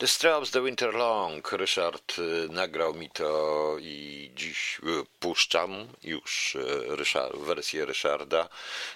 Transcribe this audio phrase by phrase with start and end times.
[0.00, 1.52] The Straubs The Winter Long.
[1.52, 8.48] Ryszard y, nagrał mi to i dziś y, puszczam już y, Ryszard, wersję Ryszarda.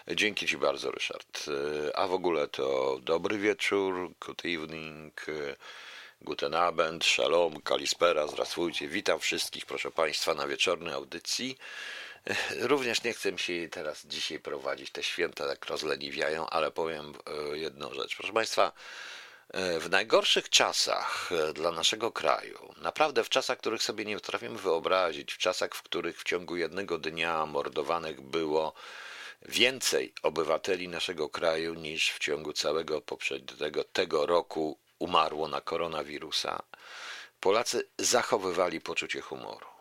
[0.08, 1.46] Dzięki Ci bardzo, Ryszard.
[1.94, 5.26] A w ogóle to dobry wieczór, good evening,
[6.20, 8.88] guten Abend, shalom, kalispera, zdrastwujcie.
[8.88, 11.58] Witam wszystkich, proszę Państwa, na wieczornej audycji.
[12.60, 14.90] Również nie chcę się teraz dzisiaj prowadzić.
[14.90, 17.14] Te święta tak rozleniwiają, ale powiem
[17.52, 18.16] jedną rzecz.
[18.16, 18.72] Proszę Państwa,
[19.80, 25.32] w najgorszych czasach e, dla naszego kraju, naprawdę w czasach, których sobie nie potrafimy wyobrazić,
[25.32, 28.72] w czasach, w których w ciągu jednego dnia mordowanych było
[29.42, 36.62] więcej obywateli naszego kraju niż w ciągu całego poprzedniego tego roku umarło na koronawirusa,
[37.40, 39.73] Polacy zachowywali poczucie humoru.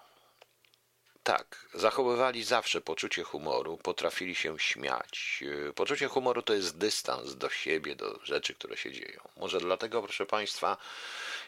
[1.23, 5.43] Tak, zachowywali zawsze poczucie humoru, potrafili się śmiać.
[5.69, 9.19] E, poczucie humoru to jest dystans do siebie, do rzeczy, które się dzieją.
[9.37, 10.77] Może dlatego, proszę Państwa,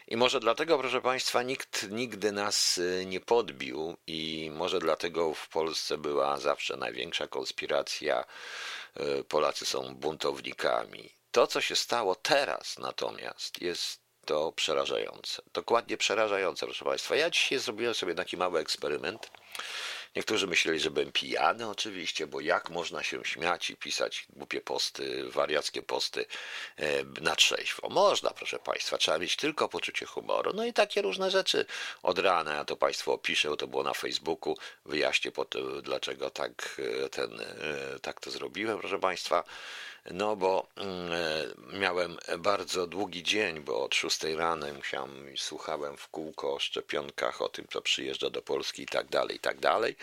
[0.08, 5.48] i może dlatego, proszę Państwa, nikt nigdy nas e, nie podbił, i może dlatego w
[5.48, 8.24] Polsce była zawsze największa konspiracja.
[8.94, 11.10] E, Polacy są buntownikami.
[11.30, 15.42] To, co się stało teraz natomiast, jest to przerażające.
[15.52, 17.16] Dokładnie przerażające, proszę Państwa.
[17.16, 19.30] Ja dzisiaj zrobiłem sobie taki mały eksperyment.
[20.16, 25.24] Niektórzy myśleli, że byłem pijany oczywiście, bo jak można się śmiać i pisać głupie posty,
[25.30, 26.26] wariackie posty
[26.76, 27.88] e, na trzeźwo?
[27.88, 30.52] Można, proszę Państwa, trzeba mieć tylko poczucie humoru.
[30.54, 31.66] No i takie różne rzeczy
[32.02, 35.32] od rana, ja to Państwu opiszę, to było na Facebooku, wyjaśnię,
[35.82, 39.44] dlaczego tak, e, ten, e, tak to zrobiłem, proszę Państwa.
[40.10, 46.08] No bo mm, e, miałem bardzo długi dzień, bo od 6 rano musiałem, słuchałem w
[46.08, 49.96] kółko o szczepionkach, o tym, co przyjeżdża do Polski i tak dalej, i tak dalej.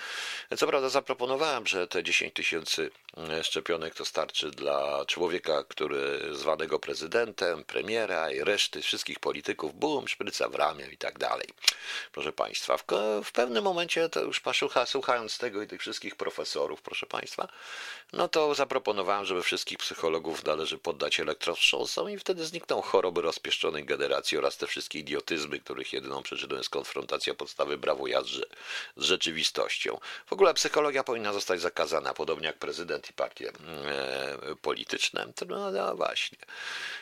[0.57, 6.79] Co prawda zaproponowałem, że te 10 tysięcy e, szczepionek to starczy dla człowieka, który zwanego
[6.79, 11.47] prezydentem, premiera i reszty wszystkich polityków, bum, szpryca w ramię i tak dalej.
[12.11, 12.83] Proszę Państwa, w,
[13.23, 17.47] w pewnym momencie to już paszucha, słuchając tego i tych wszystkich profesorów, proszę Państwa,
[18.13, 24.37] no to zaproponowałem, żeby wszystkich psychologów należy poddać elektrowstrząsom i wtedy znikną choroby rozpieszczonej generacji
[24.37, 28.41] oraz te wszystkie idiotyzmy, których jedyną przyczyną jest konfrontacja podstawy brawo z
[28.97, 29.99] rzeczywistością.
[30.25, 35.27] W ogóle psychologia powinna zostać zakazana, podobnie jak prezydent i partie e, polityczne.
[35.47, 36.37] No, no właśnie.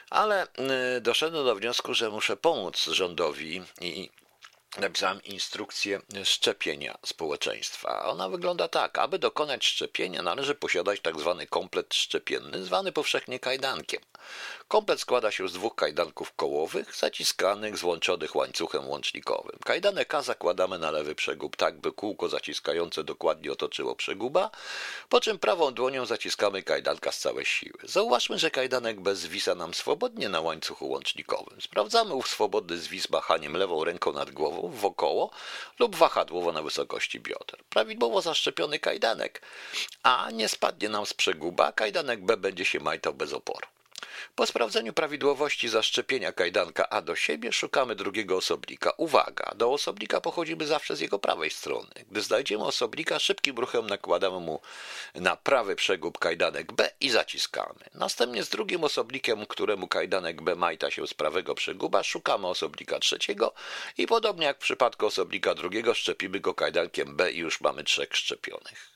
[0.10, 4.10] Ale e, doszedłem do wniosku, że muszę pomóc rządowi i
[4.78, 8.06] napisałem instrukcję szczepienia społeczeństwa.
[8.06, 8.98] Ona wygląda tak.
[8.98, 14.02] Aby dokonać szczepienia, należy posiadać tak zwany komplet szczepienny, zwany powszechnie kajdankiem.
[14.72, 19.60] Komplet składa się z dwóch kajdanków kołowych, zaciskanych, złączonych łańcuchem łącznikowym.
[19.66, 24.50] Kajdanek A zakładamy na lewy przegub tak, by kółko zaciskające dokładnie otoczyło przeguba,
[25.10, 27.80] po czym prawą dłonią zaciskamy kajdanka z całej siły.
[27.84, 31.62] Zauważmy, że kajdanek B zwisa nam swobodnie na łańcuchu łącznikowym.
[31.62, 35.32] Sprawdzamy ów swobodny zwis machaniem lewą ręką nad głową, wokoło
[35.80, 37.60] lub wahadłowo na wysokości bioder.
[37.70, 39.42] Prawidłowo zaszczepiony kajdanek
[40.04, 43.68] A nie spadnie nam z przeguba, kajdanek B będzie się majtał bez oporu.
[44.36, 48.92] Po sprawdzeniu prawidłowości zaszczepienia kajdanka A do siebie szukamy drugiego osobnika.
[48.98, 51.90] Uwaga, do osobnika pochodzimy zawsze z jego prawej strony.
[52.12, 54.62] Gdy znajdziemy osobnika, szybkim ruchem nakładamy mu
[55.16, 57.80] na prawy przegub kajdanek B i zaciskamy.
[57.94, 63.54] Następnie z drugim osobnikiem, któremu kajdanek B majta się z prawego przeguba, szukamy osobnika trzeciego
[63.98, 68.16] i podobnie jak w przypadku osobnika drugiego, szczepimy go kajdankiem B i już mamy trzech
[68.16, 68.91] szczepionych.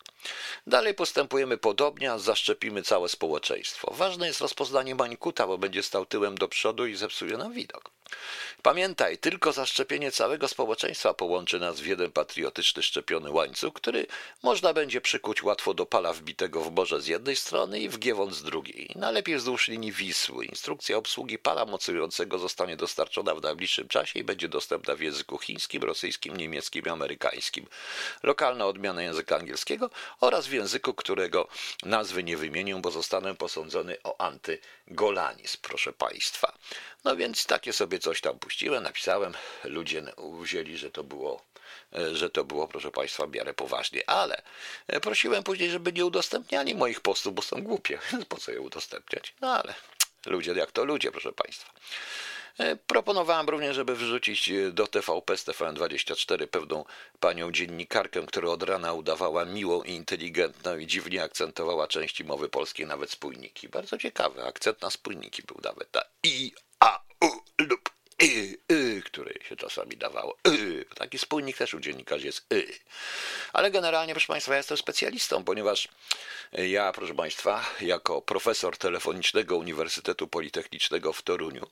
[0.67, 3.93] Dalej postępujemy podobnie, a zaszczepimy całe społeczeństwo.
[3.93, 7.94] Ważne jest rozpoznanie mańkuta, bo będzie stał tyłem do przodu i zepsuje nam widok.
[8.61, 14.07] Pamiętaj, tylko zaszczepienie całego społeczeństwa połączy nas w jeden patriotyczny szczepiony łańcuch, który
[14.43, 18.35] można będzie przykuć łatwo do pala wbitego w morze z jednej strony i w giewont
[18.35, 18.89] z drugiej.
[18.95, 20.45] Najlepiej wzdłuż linii Wisły.
[20.45, 25.83] Instrukcja obsługi pala mocującego zostanie dostarczona w najbliższym czasie i będzie dostępna w języku chińskim,
[25.83, 27.67] rosyjskim, niemieckim i amerykańskim.
[28.23, 29.89] Lokalna odmiana języka angielskiego
[30.19, 31.47] oraz w języku, którego
[31.83, 36.53] nazwy nie wymienię, bo zostanę posądzony o antygolanizm, proszę Państwa.
[37.03, 39.33] No więc takie sobie coś tam puściłem, napisałem.
[39.64, 40.03] Ludzie
[40.41, 41.41] wzięli, że to było,
[41.93, 44.41] e, że to było, proszę Państwa, w miarę poważnie, ale
[44.87, 47.99] e, prosiłem później, żeby nie udostępniali moich postów, bo są głupie.
[48.29, 49.34] Po co je udostępniać?
[49.41, 49.73] No ale
[50.25, 51.73] ludzie jak to ludzie, proszę Państwa.
[52.58, 56.85] E, proponowałem również, żeby wrzucić do TVP z TVN24 pewną
[57.19, 62.85] panią dziennikarkę, która od rana udawała miłą i inteligentną i dziwnie akcentowała części mowy polskiej,
[62.85, 63.69] nawet spójniki.
[63.69, 65.91] Bardzo ciekawy akcent na spójniki był nawet.
[65.91, 67.28] Ta i, a, u,
[67.58, 67.90] lub,
[68.23, 70.38] y, y, której się czasami dawało.
[70.47, 70.85] Y.
[70.96, 72.67] Taki spójnik też u dziennikarzy jest y.
[73.53, 75.88] Ale generalnie, proszę Państwa, ja jestem specjalistą, ponieważ
[76.53, 81.67] ja, proszę Państwa, jako profesor telefonicznego Uniwersytetu Politechnicznego w Toruniu,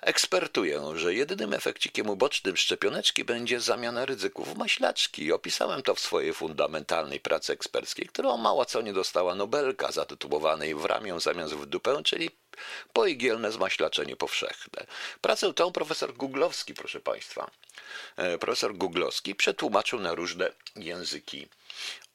[0.00, 5.32] ekspertuję, że jedynym efekcikiem ubocznym szczepioneczki będzie zamiana ryzyków w maślaczki.
[5.32, 10.84] Opisałem to w swojej fundamentalnej pracy eksperckiej, którą mało co nie dostała Nobelka, zatytułowanej w
[10.84, 12.30] ramię zamiast w dupę, czyli
[12.92, 14.86] poigielne zmaślaczenie powszechne.
[15.20, 17.50] Pracę tą profesor Guglowski, proszę Państwa,
[18.16, 21.48] e, profesor Guglowski przetłumaczył na różne języki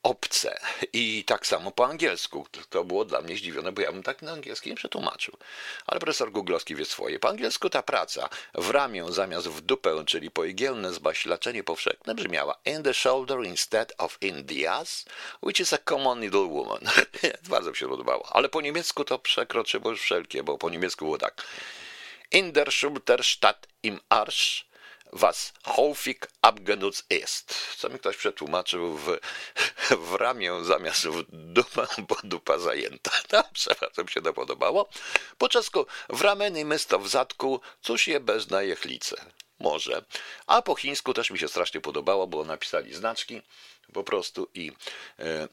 [0.05, 0.59] obce.
[0.93, 2.47] I tak samo po angielsku.
[2.69, 5.37] To było dla mnie zdziwione, bo ja bym tak na angielski nie przetłumaczył.
[5.85, 7.19] Ale profesor Guglowski wie swoje.
[7.19, 12.83] Po angielsku ta praca w ramię zamiast w dupę, czyli poigielne zbaślaczenie powszechne brzmiała in
[12.83, 15.05] the shoulder instead of in the ass,
[15.43, 16.81] which is a common little woman.
[17.49, 18.29] Bardzo mi się podobało.
[18.31, 21.43] Ale po niemiecku to przekroczyło już wszelkie, bo po niemiecku było tak.
[22.31, 24.65] In der Schulter statt im Arsch
[25.15, 27.55] was häufig abgenutzt ist.
[27.77, 29.17] Co mi ktoś przetłumaczył w,
[29.89, 33.11] w ramię zamiast w dupę, bo dupa zajęta.
[33.81, 34.89] Bardzo mi się to podobało.
[35.37, 39.25] Po czesku w rameny mysto w zadku, cóż je bez na jechlice.
[39.59, 40.05] Może.
[40.47, 43.41] A po chińsku też mi się strasznie podobało, bo napisali znaczki
[43.93, 44.71] po prostu i
[45.19, 45.47] e,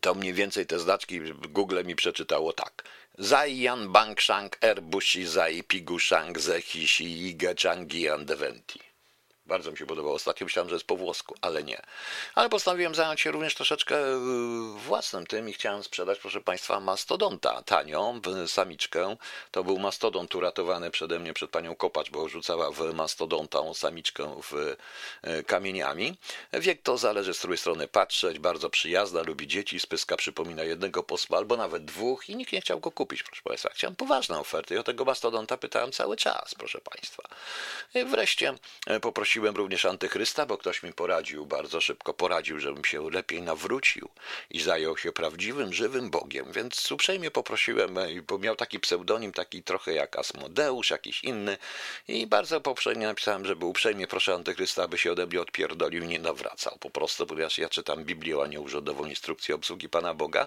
[0.00, 2.84] to mniej więcej te znaczki Google mi przeczytało tak.
[3.16, 8.80] Zai Yan Bangshang Erbushi Zai Pigushang Zehishi Ige Changi Andeventi.
[9.46, 10.14] Bardzo mi się podobało.
[10.14, 11.82] Ostatnio myślałem, że jest po włosku, ale nie.
[12.34, 14.18] Ale postanowiłem zająć się również troszeczkę y,
[14.78, 18.14] własnym tym i chciałem sprzedać, proszę Państwa, mastodonta tanio,
[18.46, 19.16] samiczkę.
[19.50, 24.54] To był mastodont uratowany przede mnie przed panią Kopacz, bo rzucała w mastodonta samiczkę w
[24.54, 26.16] y, kamieniami.
[26.52, 28.38] Wiek to zależy z której strony patrzeć.
[28.38, 32.80] Bardzo przyjazna, lubi dzieci, spyska przypomina jednego posła albo nawet dwóch i nikt nie chciał
[32.80, 33.70] go kupić, proszę Państwa.
[33.74, 37.22] Chciałem poważną ofertę i o tego mastodonta pytałem cały czas, proszę Państwa.
[37.94, 38.54] I wreszcie
[38.90, 43.42] y, poprosiłem Prosiłem również antychrysta, bo ktoś mi poradził, bardzo szybko poradził, żebym się lepiej
[43.42, 44.08] nawrócił
[44.50, 46.52] i zajął się prawdziwym, żywym Bogiem.
[46.52, 51.58] Więc uprzejmie poprosiłem, e, bo miał taki pseudonim, taki trochę jak Asmodeusz, jakiś inny.
[52.08, 56.18] I bardzo poprzednio napisałem, żeby uprzejmie proszę antychrysta, aby się ode mnie odpierdolił i nie
[56.18, 56.78] nawracał.
[56.80, 60.46] Po prostu, ponieważ ja czytam Biblię, a nie urzędową instrukcję obsługi Pana Boga.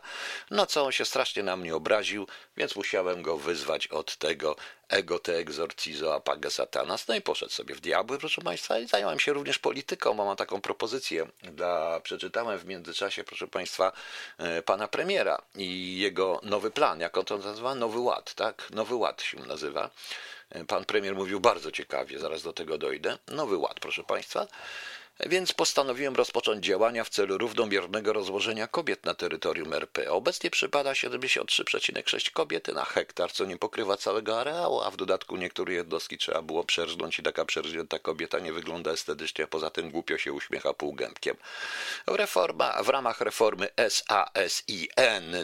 [0.51, 4.55] No co, on się strasznie na mnie obraził, więc musiałem go wyzwać od tego,
[4.89, 7.07] ego te exorcizo apage satanas.
[7.07, 10.35] No i poszedł sobie w diabły, proszę Państwa, i zająłem się również polityką, bo mam
[10.35, 11.27] taką propozycję.
[11.43, 13.91] Dla, przeczytałem w międzyczasie, proszę Państwa,
[14.37, 17.75] e, pana premiera i jego nowy plan, jak on to nazywa?
[17.75, 18.67] Nowy Ład, tak?
[18.71, 19.89] Nowy Ład się nazywa.
[20.49, 23.17] E, pan premier mówił bardzo ciekawie, zaraz do tego dojdę.
[23.27, 24.47] Nowy Ład, proszę Państwa
[25.25, 30.11] więc postanowiłem rozpocząć działania w celu równomiernego rozłożenia kobiet na terytorium RP.
[30.11, 35.73] Obecnie przypada 73,6 kobiety na hektar, co nie pokrywa całego areału, a w dodatku niektóre
[35.73, 40.17] jednostki trzeba było przerżnąć i taka przerżnięta kobieta nie wygląda estetycznie, a poza tym głupio
[40.17, 41.37] się uśmiecha półgębkiem.
[42.07, 44.87] Reforma, w ramach reformy SASIN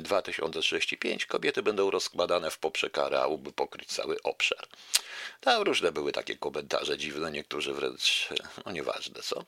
[0.01, 4.67] 2035 kobiety będą rozkładane w poprzek areału, by pokryć cały obszar.
[5.41, 8.29] Tam różne były takie komentarze dziwne, niektórzy wręcz,
[8.65, 9.45] no nieważne co.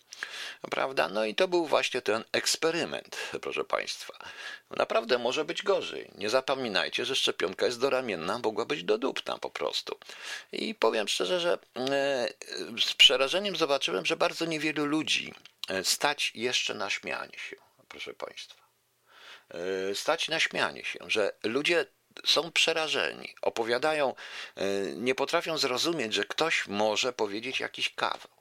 [0.72, 1.10] Prawda?
[1.10, 4.14] No i to był właśnie ten eksperyment, proszę Państwa.
[4.70, 6.12] Naprawdę może być gorzej.
[6.16, 10.00] Nie zapominajcie, że szczepionka jest doramienna, mogła być dodupna po prostu.
[10.52, 12.30] I powiem szczerze, że e,
[12.82, 15.34] z przerażeniem zobaczyłem, że bardzo niewielu ludzi
[15.70, 17.56] e, stać jeszcze na śmianie się,
[17.88, 18.62] proszę Państwa.
[19.92, 21.86] E, stać na śmianie się, że ludzie
[22.26, 24.16] są przerażeni, opowiadają,
[24.96, 28.35] nie potrafią zrozumieć, że ktoś może powiedzieć jakiś kawał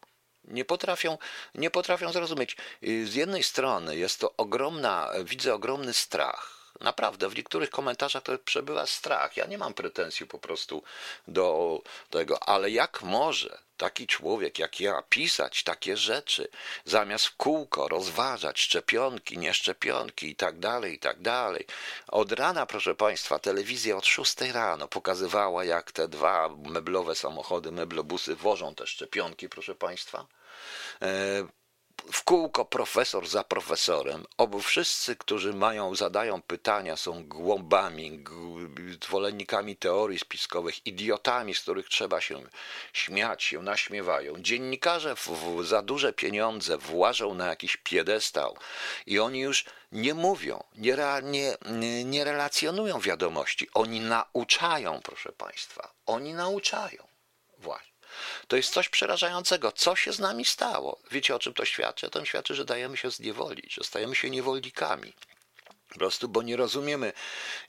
[0.48, 1.18] nie potrafią,
[1.54, 2.56] nie potrafią zrozumieć.
[2.82, 6.53] Y, z jednej strony jest to ogromna, widzę ogromny strach.
[6.80, 9.36] Naprawdę, w niektórych komentarzach to przebywa strach.
[9.36, 10.82] Ja nie mam pretensji po prostu
[11.28, 16.48] do tego, ale jak może taki człowiek jak ja pisać takie rzeczy,
[16.84, 21.66] zamiast w kółko rozważać szczepionki, nieszczepionki i tak dalej, i tak dalej.
[22.08, 28.36] Od rana, proszę Państwa, telewizja od 6 rano pokazywała, jak te dwa meblowe samochody, meblobusy
[28.36, 30.26] wożą te szczepionki, proszę Państwa.
[32.12, 34.24] W kółko profesor za profesorem.
[34.36, 38.24] Obu wszyscy, którzy mają, zadają pytania, są głąbami,
[39.04, 42.42] zwolennikami teorii spiskowych, idiotami, z których trzeba się
[42.92, 44.34] śmiać, się naśmiewają.
[44.38, 48.56] Dziennikarze w, w, za duże pieniądze włażą na jakiś piedestał
[49.06, 50.96] i oni już nie mówią, nie,
[51.70, 53.68] nie, nie relacjonują wiadomości.
[53.74, 55.92] Oni nauczają, proszę Państwa.
[56.06, 57.08] Oni nauczają.
[57.58, 57.93] Właśnie.
[58.48, 59.72] To jest coś przerażającego.
[59.72, 60.98] Co się z nami stało?
[61.10, 62.10] Wiecie o czym to świadczy?
[62.10, 65.12] To świadczy, że dajemy się zniewolić, że stajemy się niewolnikami.
[65.98, 67.12] Prostu, bo nie rozumiemy,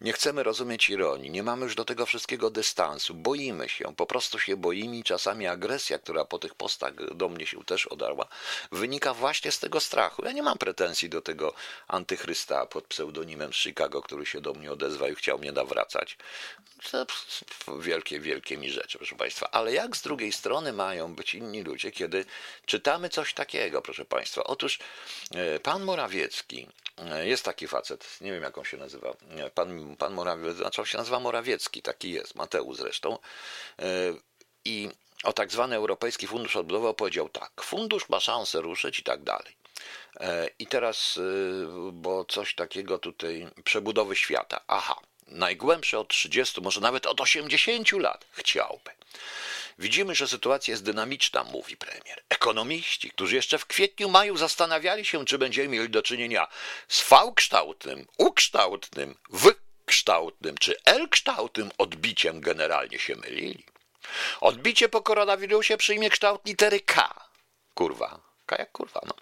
[0.01, 4.39] nie chcemy rozumieć ironii, nie mamy już do tego wszystkiego dystansu, boimy się, po prostu
[4.39, 8.27] się boimy czasami agresja, która po tych postach do mnie się też odarła,
[8.71, 10.25] wynika właśnie z tego strachu.
[10.25, 11.53] Ja nie mam pretensji do tego
[11.87, 16.17] antychrysta pod pseudonimem Chicago, który się do mnie odezwał i chciał mnie nawracać.
[16.91, 17.05] To
[17.79, 19.51] wielkie, wielkie mi rzeczy, proszę Państwa.
[19.51, 22.25] Ale jak z drugiej strony mają być inni ludzie, kiedy
[22.65, 24.43] czytamy coś takiego, proszę Państwa?
[24.43, 24.79] Otóż
[25.35, 26.67] e, pan Morawiecki,
[26.97, 29.13] e, jest taki facet, nie wiem jak on się nazywa,
[29.53, 33.17] pan, pan Morawiecki, znaczy się nazywa Morawiecki, taki jest, Mateusz zresztą.
[33.79, 33.85] E,
[34.65, 34.89] I
[35.23, 39.55] o tak zwany Europejski Fundusz Odbudowy powiedział tak, fundusz ma szansę ruszyć i tak dalej.
[40.59, 41.19] I teraz,
[41.91, 44.61] bo coś takiego tutaj, przebudowy świata.
[44.67, 44.95] Aha,
[45.27, 48.91] najgłębsze od 30, może nawet od 80 lat chciałby.
[49.77, 52.23] Widzimy, że sytuacja jest dynamiczna, mówi premier.
[52.29, 56.47] Ekonomiści, którzy jeszcze w kwietniu, maju zastanawiali się, czy będziemy mieli do czynienia
[56.87, 63.65] z V-kształtnym, U-kształtnym, W-kształtnym czy L-kształtnym odbiciem, generalnie się mylili.
[64.41, 67.13] Odbicie po koronawirusie przyjmie kształt litery K.
[67.73, 68.19] Kurwa.
[68.45, 69.13] K jak kurwa, no.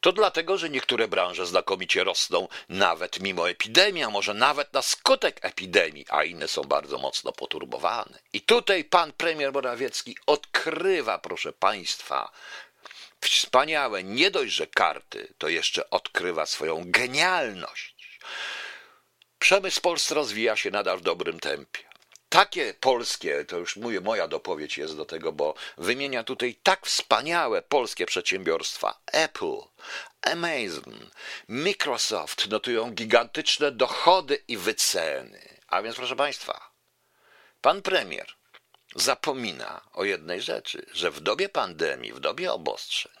[0.00, 5.44] To dlatego, że niektóre branże znakomicie rosną nawet mimo epidemii, a może nawet na skutek
[5.44, 8.18] epidemii, a inne są bardzo mocno poturbowane.
[8.32, 12.32] I tutaj pan premier Morawiecki odkrywa, proszę państwa,
[13.20, 18.18] wspaniałe, nie dość, że karty, to jeszcze odkrywa swoją genialność.
[19.38, 21.89] Przemysł w Polsce rozwija się nadal w dobrym tempie
[22.30, 27.62] takie polskie, to już mówię, moja dopowiedź jest do tego, bo wymienia tutaj tak wspaniałe
[27.62, 29.00] polskie przedsiębiorstwa.
[29.06, 29.56] Apple,
[30.22, 31.10] Amazon,
[31.48, 35.58] Microsoft notują gigantyczne dochody i wyceny.
[35.68, 36.70] A więc, proszę Państwa,
[37.60, 38.26] pan premier
[38.96, 43.19] zapomina o jednej rzeczy, że w dobie pandemii, w dobie obostrzeń,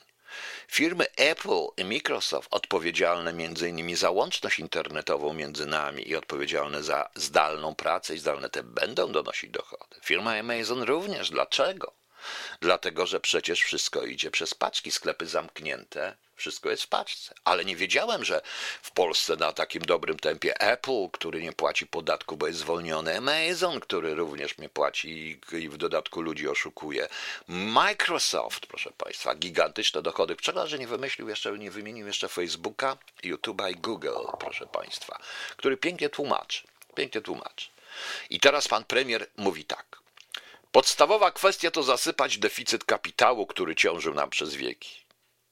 [0.72, 3.96] Firmy Apple i Microsoft, odpowiedzialne m.in.
[3.96, 9.50] za łączność internetową między nami i odpowiedzialne za zdalną pracę i zdalne te będą donosić
[9.50, 9.96] dochody.
[10.04, 11.30] Firma Amazon również.
[11.30, 11.99] Dlaczego?
[12.60, 17.34] Dlatego, że przecież wszystko idzie przez paczki, sklepy zamknięte, wszystko jest w paczce.
[17.44, 18.42] Ale nie wiedziałem, że
[18.82, 23.80] w Polsce na takim dobrym tempie Apple, który nie płaci podatku, bo jest zwolniony, Amazon,
[23.80, 27.08] który również nie płaci i w dodatku ludzi oszukuje,
[27.48, 30.36] Microsoft, proszę Państwa, gigantyczne dochody.
[30.36, 34.08] Wczoraj, że nie wymyślił jeszcze, nie wymienił jeszcze Facebooka, YouTube'a i Google,
[34.38, 35.18] proszę Państwa,
[35.56, 36.62] który pięknie tłumaczy.
[36.94, 37.68] Pięknie tłumaczy.
[38.30, 39.99] I teraz pan premier mówi tak.
[40.72, 45.04] Podstawowa kwestia to zasypać deficyt kapitału, który ciążył nam przez wieki.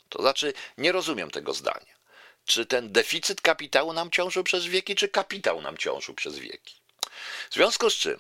[0.09, 1.99] To znaczy, nie rozumiem tego zdania.
[2.45, 6.81] Czy ten deficyt kapitału nam ciążył przez wieki, czy kapitał nam ciążył przez wieki?
[7.51, 8.19] W związku z czym,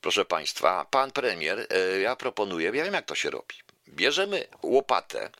[0.00, 3.54] proszę Państwa, pan premier, e, ja proponuję, ja wiem jak to się robi.
[3.88, 5.30] Bierzemy łopatę,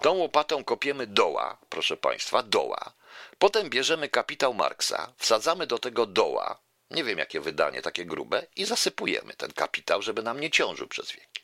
[0.00, 2.92] tą łopatą kopiemy doła, proszę Państwa, doła.
[3.38, 6.58] Potem bierzemy kapitał Marksa, wsadzamy do tego doła,
[6.92, 11.12] nie wiem jakie wydanie, takie grube, i zasypujemy ten kapitał, żeby nam nie ciążył przez
[11.12, 11.42] wieki.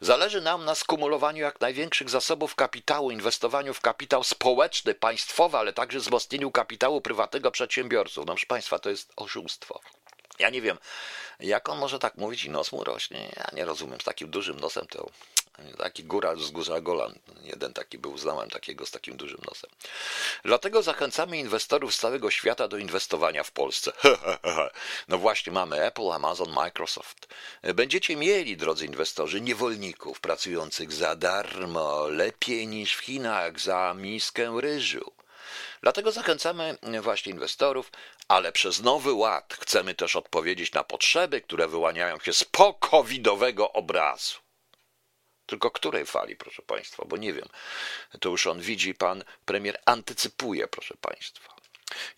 [0.00, 5.98] Zależy nam na skumulowaniu jak największych zasobów kapitału, inwestowaniu w kapitał społeczny, państwowy, ale także
[5.98, 8.26] wzmocnieniu kapitału prywatnego przedsiębiorców.
[8.26, 9.80] No proszę Państwa, to jest oszustwo.
[10.38, 10.78] Ja nie wiem,
[11.40, 13.32] jak on może tak mówić i nos mu rośnie.
[13.36, 15.10] Ja nie rozumiem, z takim dużym nosem to
[15.78, 17.14] Taki góra z Górza Golan.
[17.42, 19.70] Jeden taki był, znałem takiego z takim dużym nosem.
[20.44, 23.92] Dlatego zachęcamy inwestorów z całego świata do inwestowania w Polsce.
[25.08, 27.28] no właśnie, mamy Apple, Amazon, Microsoft.
[27.74, 35.15] Będziecie mieli, drodzy inwestorzy, niewolników pracujących za darmo, lepiej niż w Chinach za miskę ryżu.
[35.82, 37.90] Dlatego zachęcamy właśnie inwestorów,
[38.28, 44.38] ale przez nowy ład chcemy też odpowiedzieć na potrzeby, które wyłaniają się z pokowidowego obrazu.
[45.46, 47.48] Tylko której fali, proszę Państwa, bo nie wiem.
[48.20, 51.56] To już on widzi, pan premier antycypuje, proszę Państwa.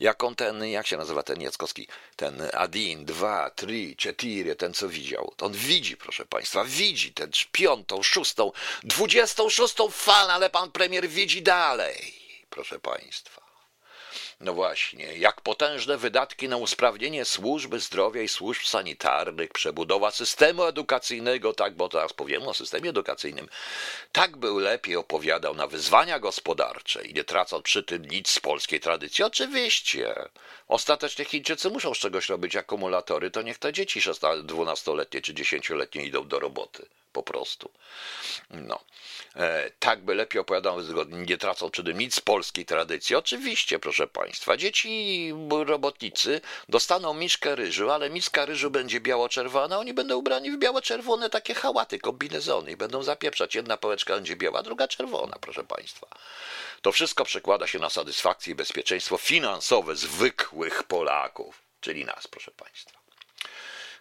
[0.01, 4.89] Jak on ten, jak się nazywa ten Jackowski, ten Adin, dwa, trzy, cztery, ten co
[4.89, 5.35] widział.
[5.41, 11.43] On widzi, proszę Państwa, widzi tę piątą, szóstą, dwudziestą szóstą falę, ale pan premier widzi
[11.43, 12.15] dalej,
[12.51, 13.48] proszę Państwa.
[14.41, 21.53] No właśnie, jak potężne wydatki na usprawnienie służby zdrowia i służb sanitarnych, przebudowa systemu edukacyjnego,
[21.53, 23.49] tak, bo teraz powiem o systemie edukacyjnym,
[24.13, 28.81] tak był lepiej opowiadał na wyzwania gospodarcze i nie tracąc przy tym nic z polskiej
[28.81, 29.25] tradycji.
[29.25, 30.15] Oczywiście,
[30.69, 36.29] ostatecznie Chińczycy muszą z czegoś robić akumulatory, to niech te dzieci 12-letnie czy 10-letnie idą
[36.29, 36.87] do roboty.
[37.13, 37.71] Po prostu.
[38.51, 38.81] No.
[39.37, 43.17] E, tak by lepiej opowiadał, nie tracą przy tym nic z polskiej tradycji.
[43.17, 45.33] Oczywiście, proszę Państwa, dzieci
[45.67, 51.55] robotnicy dostaną miszkę ryżu, ale miska ryżu będzie biało-czerwona, oni będą ubrani w biało-czerwone takie
[51.55, 53.55] hałaty, kombinezony i będą zapieprzać.
[53.55, 56.07] Jedna pałeczka będzie biała, druga czerwona, proszę Państwa.
[56.83, 62.98] To wszystko przekłada się na satysfakcję i bezpieczeństwo finansowe zwykłych Polaków, czyli nas, proszę Państwa.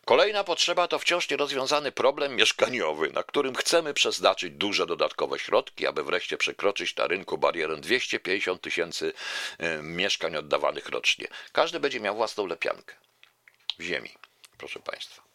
[0.07, 6.03] Kolejna potrzeba to wciąż nierozwiązany problem mieszkaniowy, na którym chcemy przeznaczyć duże dodatkowe środki, aby
[6.03, 9.13] wreszcie przekroczyć na rynku barierę 250 tysięcy
[9.57, 11.27] e, mieszkań oddawanych rocznie.
[11.51, 12.95] Każdy będzie miał własną lepiankę
[13.79, 14.09] w ziemi,
[14.57, 15.26] proszę Państwa.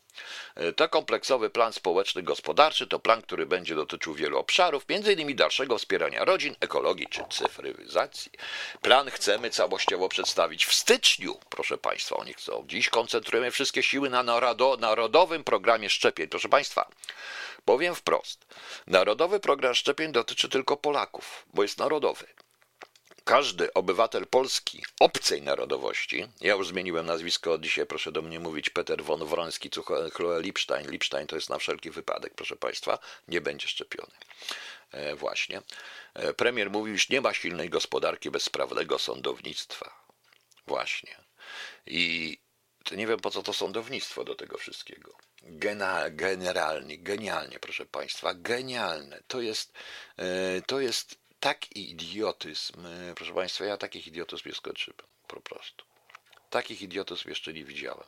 [0.55, 5.37] E, to kompleksowy plan społeczny gospodarczy to plan, który będzie dotyczył wielu obszarów, m.in.
[5.37, 8.33] dalszego wspierania rodzin, ekologii czy cyfryzacji.
[8.83, 12.65] Plan chcemy całościowo przedstawić w styczniu, proszę Państwa, oni chcą.
[12.69, 14.23] Dziś koncentrujemy wszystkie siły na
[14.79, 16.29] narodowym programie szczepień.
[16.29, 16.89] Proszę Państwa,
[17.65, 18.47] powiem wprost,
[18.87, 22.27] narodowy program szczepień dotyczy tylko Polaków, bo jest narodowy
[23.25, 28.71] każdy obywatel Polski obcej narodowości, ja już zmieniłem nazwisko od dzisiaj, proszę do mnie mówić
[28.71, 29.71] Peter von Wronski,
[30.13, 32.99] Chloe Lipstein, Lipstein to jest na wszelki wypadek, proszę Państwa,
[33.29, 34.13] nie będzie szczepiony.
[34.91, 35.63] E, właśnie.
[36.15, 40.05] E, premier mówił, że nie ma silnej gospodarki bez sprawnego sądownictwa.
[40.67, 41.17] Właśnie.
[41.87, 42.39] I
[42.85, 45.17] to nie wiem po co to sądownictwo do tego wszystkiego.
[45.43, 49.23] Gena, generalnie, genialnie, proszę Państwa, genialne.
[49.27, 49.73] To jest,
[50.17, 54.97] e, to jest taki idiotyzm, e, proszę Państwa, ja takich idiotyzm nie skończyłem,
[55.29, 55.85] po prostu.
[56.53, 58.05] Takich idiotów jeszcze nie widziałem.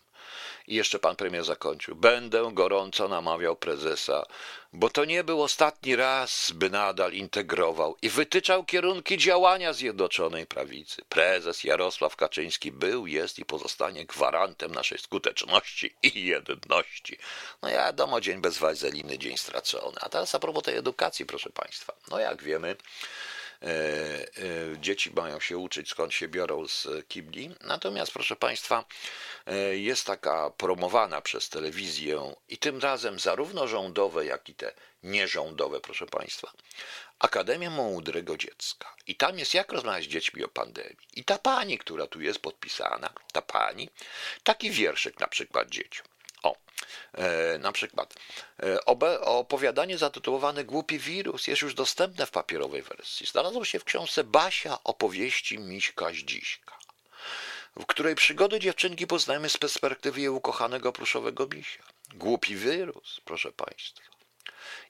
[0.66, 1.96] I jeszcze pan premier zakończył.
[1.96, 4.26] Będę gorąco namawiał prezesa,
[4.72, 11.02] bo to nie był ostatni raz, by nadal integrował i wytyczał kierunki działania Zjednoczonej Prawicy.
[11.08, 17.18] Prezes Jarosław Kaczyński był, jest i pozostanie gwarantem naszej skuteczności i jedności.
[17.62, 19.96] No wiadomo, dzień bez wazeliny, dzień stracony.
[20.00, 21.92] A teraz a propos tej edukacji, proszę państwa.
[22.10, 22.76] No jak wiemy,
[24.80, 27.54] dzieci mają się uczyć, skąd się biorą z kibli.
[27.60, 28.84] Natomiast, proszę Państwa,
[29.46, 35.80] e, jest taka promowana przez telewizję i tym razem zarówno rządowe, jak i te nierządowe,
[35.80, 36.52] proszę Państwa,
[37.18, 38.96] Akademia Mądrego Dziecka.
[39.06, 41.06] I tam jest jak rozmawiać z dziećmi o pandemii.
[41.16, 43.88] I ta pani, która tu jest podpisana, ta pani,
[44.42, 46.06] taki wierszyk na przykład dzieciom.
[46.44, 46.56] O,
[47.12, 48.14] e, na przykład
[48.62, 48.84] e,
[49.20, 53.26] opowiadanie zatytułowane Głupi wirus jest już dostępne w papierowej wersji.
[53.26, 56.78] Znalazło się w książce Basia opowieści Miśka Zdziśka,
[57.76, 61.82] w której przygody dziewczynki poznajemy z perspektywy jej ukochanego pluszowego misia.
[62.14, 64.10] Głupi wirus, proszę Państwa.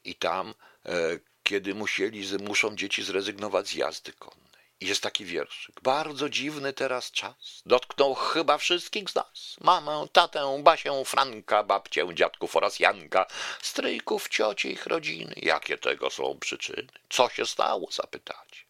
[0.05, 0.55] I tam,
[0.87, 4.54] e, kiedy musieli, muszą dzieci zrezygnować z jazdy konnej
[4.87, 5.81] jest taki wierszyk.
[5.83, 7.63] Bardzo dziwny teraz czas.
[7.67, 9.57] Dotknął chyba wszystkich z nas.
[9.61, 13.27] Mamę, tatę, Basię, Franka, babcię, dziadków oraz Janka,
[13.63, 15.35] stryjków, cioci, ich rodziny.
[15.37, 16.87] Jakie tego są przyczyny?
[17.11, 17.89] Co się stało?
[17.93, 18.64] Zapytać.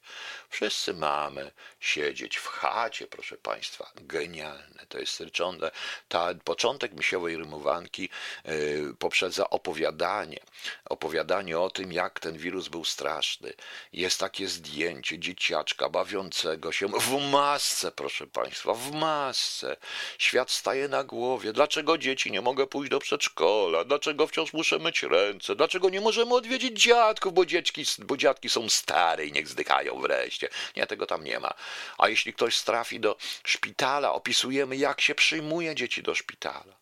[0.55, 3.91] Wszyscy mamy siedzieć w chacie, proszę Państwa.
[3.97, 4.87] Genialne.
[4.89, 5.71] To jest ryczące.
[6.09, 8.09] Ta początek misiowej rymowanki
[8.45, 10.41] yy, poprzedza opowiadanie.
[10.85, 13.53] Opowiadanie o tym, jak ten wirus był straszny.
[13.93, 19.77] Jest takie zdjęcie dzieciaczka bawiącego się w masce, proszę Państwa, w masce.
[20.19, 21.53] Świat staje na głowie.
[21.53, 23.85] Dlaczego dzieci nie mogę pójść do przedszkola?
[23.85, 25.57] Dlaczego wciąż muszę myć ręce?
[25.57, 30.44] Dlaczego nie możemy odwiedzić dziadków, bo, dziecki, bo dziadki są stare i niech zdychają wreszcie?
[30.77, 31.55] Nie, tego tam nie ma.
[31.99, 36.75] A jeśli ktoś trafi do szpitala, opisujemy, jak się przyjmuje dzieci do szpitala.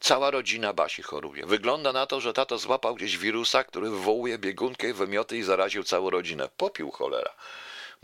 [0.00, 1.46] Cała rodzina Basi choruje.
[1.46, 6.10] Wygląda na to, że tato złapał gdzieś wirusa, który wywołuje biegunkę, wymioty i zaraził całą
[6.10, 6.48] rodzinę.
[6.56, 7.34] Popił cholera.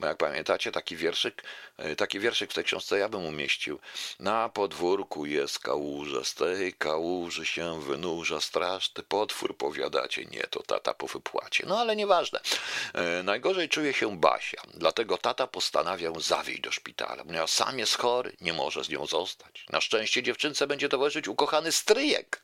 [0.03, 1.43] Bo jak pamiętacie, taki wierszyk,
[1.77, 3.79] e, taki wierszyk w tej książce ja bym umieścił.
[4.21, 10.25] Na podwórku jest kałuża, z tej kałuży się wynurza straszny potwór, powiadacie.
[10.25, 11.65] Nie, to tata po wypłacie.
[11.67, 12.41] No ale nieważne.
[12.95, 17.25] E, najgorzej czuje się Basia, dlatego tata postanawia ją zawieźć do szpitala.
[17.25, 19.65] Ponieważ sam jest chory, nie może z nią zostać.
[19.71, 22.43] Na szczęście dziewczynce będzie towarzyszyć ukochany stryjek.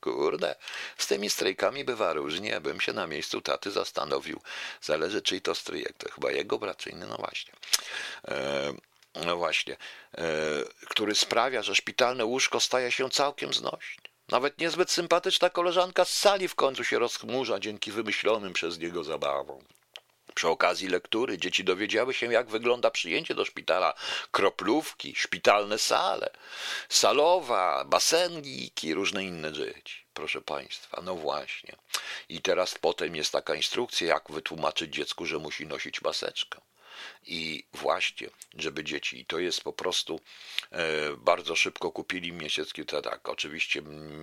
[0.00, 0.54] Kurde,
[0.98, 2.60] z tymi stryjkami bywa różnie.
[2.60, 4.40] Bym się na miejscu taty zastanowił.
[4.80, 5.92] Zależy, czyj to stryjek.
[5.98, 7.52] To chyba jego brat, czy inny, no właśnie.
[8.28, 8.72] E,
[9.14, 9.76] no właśnie,
[10.18, 10.24] e,
[10.88, 14.08] który sprawia, że szpitalne łóżko staje się całkiem znośne.
[14.28, 19.64] Nawet niezbyt sympatyczna koleżanka z sali w końcu się rozchmurza dzięki wymyślonym przez niego zabawom.
[20.34, 23.94] Przy okazji lektury dzieci dowiedziały się, jak wygląda przyjęcie do szpitala,
[24.30, 26.30] kroplówki, szpitalne sale,
[26.88, 30.04] salowa, baseniki, różne inne dzieci.
[30.14, 31.76] Proszę Państwa, no właśnie.
[32.28, 36.60] I teraz potem jest taka instrukcja, jak wytłumaczyć dziecku, że musi nosić maseczkę.
[37.26, 40.20] I właśnie, żeby dzieci, i to jest po prostu
[40.70, 43.82] e, bardzo szybko kupili Miesięcki, to tak, oczywiście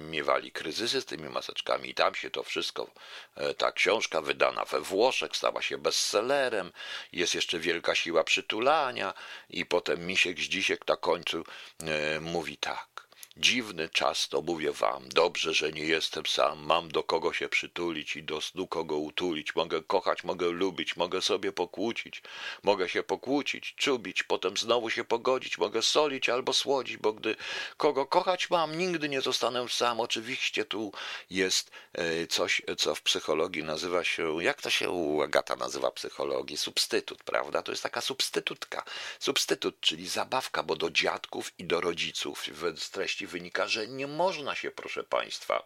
[0.10, 2.92] miewali kryzysy z tymi maseczkami i tam się to wszystko,
[3.36, 6.72] e, ta książka wydana we Włoszech stała się bestsellerem,
[7.12, 9.14] jest jeszcze wielka siła przytulania
[9.50, 10.50] i potem Misiek z
[10.88, 11.44] na końcu
[11.84, 12.95] e, mówi tak.
[13.38, 15.10] Dziwny czas to mówię wam.
[15.10, 16.66] Dobrze, że nie jestem sam.
[16.66, 19.56] Mam do kogo się przytulić i do snu kogo utulić.
[19.56, 22.22] Mogę kochać, mogę lubić, mogę sobie pokłócić.
[22.64, 25.58] Mogę się pokłócić, czubić, potem znowu się pogodzić.
[25.58, 27.36] Mogę solić albo słodzić, bo gdy
[27.78, 30.00] kogo kochać mam, nigdy nie zostanę sam.
[30.00, 30.92] Oczywiście tu
[31.30, 36.58] jest e, coś, co w psychologii nazywa się, jak to się Agata nazywa psychologii?
[36.58, 37.62] Substytut, prawda?
[37.62, 38.84] To jest taka substytutka.
[39.20, 44.56] Substytut, czyli zabawka, bo do dziadków i do rodziców w treści wynika, że nie można
[44.56, 45.64] się, proszę Państwa,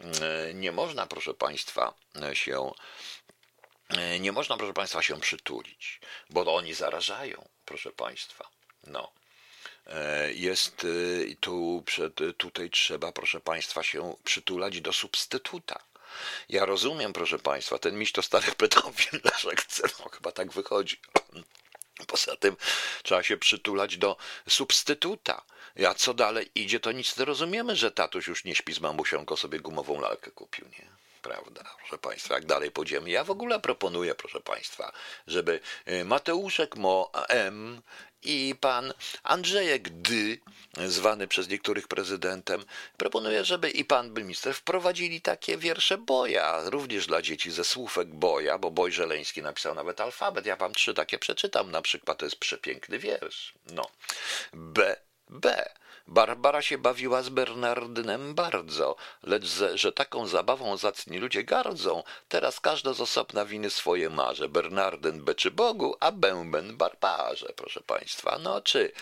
[0.00, 1.94] e, nie można, proszę Państwa,
[2.32, 2.70] się
[3.88, 8.48] e, nie można, proszę Państwa, się przytulić, bo oni zarażają, proszę Państwa.
[8.86, 9.12] No.
[9.86, 10.86] E, jest
[11.40, 11.84] tu,
[12.36, 15.90] tutaj trzeba, proszę Państwa, się przytulać do substytuta.
[16.48, 19.20] Ja rozumiem, proszę Państwa, ten miś to stary pedofil,
[19.56, 21.00] chce, no chyba tak wychodzi.
[22.06, 22.56] Poza tym
[23.02, 24.16] trzeba się przytulać do
[24.48, 25.42] substytuta.
[25.88, 29.24] A co dalej idzie, to nic nie rozumiemy, że tatuś już nie śpi z mamusią,
[29.36, 31.00] sobie gumową lalkę kupił, nie?
[31.22, 33.10] Prawda, proszę Państwa, jak dalej pójdziemy.
[33.10, 34.92] Ja w ogóle proponuję, proszę Państwa,
[35.26, 37.82] żeby y, Mateuszek Mo M
[38.22, 40.12] i pan Andrzejek D,
[40.86, 42.64] zwany przez niektórych prezydentem,
[42.96, 48.58] proponuje, żeby i pan minister wprowadzili takie wiersze Boja, również dla dzieci ze słówek Boja,
[48.58, 50.46] bo Boj Żeleński napisał nawet alfabet.
[50.46, 53.54] Ja wam trzy takie przeczytam, na przykład to jest przepiękny wiersz.
[53.66, 53.90] No.
[54.52, 54.96] B.
[55.30, 55.48] B.
[56.10, 62.60] Barbara się bawiła z Bernardynem bardzo, lecz że, że taką zabawą zacni ludzie gardzą, teraz
[62.60, 64.48] każda z osobna winy swoje marze.
[64.48, 68.38] Bernardyn beczy Bogu, a bęben barbarze, proszę państwa.
[68.38, 68.92] No czy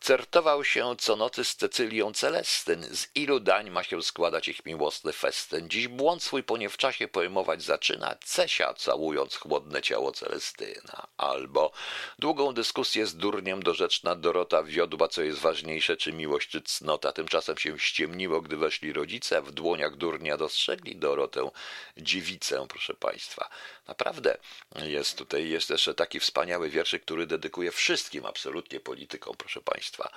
[0.00, 5.12] certował się co nocy z Cecylią Celestyn, z ilu dań ma się składać ich miłosny
[5.12, 5.68] festyn.
[5.68, 11.06] Dziś błąd swój po nie w czasie pojmować zaczyna, Cesia całując chłodne ciało Celestyna.
[11.16, 11.72] Albo
[12.18, 17.12] długą dyskusję z durniem dorzeczna Dorota wiodła, co jest ważniejsze, czy miłość, czy cnota.
[17.12, 21.50] Tymczasem się ściemniło, gdy weszli rodzice, w dłoniach durnia dostrzegli Dorotę,
[21.96, 23.48] dziewicę, proszę Państwa.
[23.88, 24.38] Naprawdę
[24.82, 30.10] jest tutaj, jest jeszcze taki wspaniały wierszyk, który dedykuje wszystkim absolutnie politykom, proszę Państwa.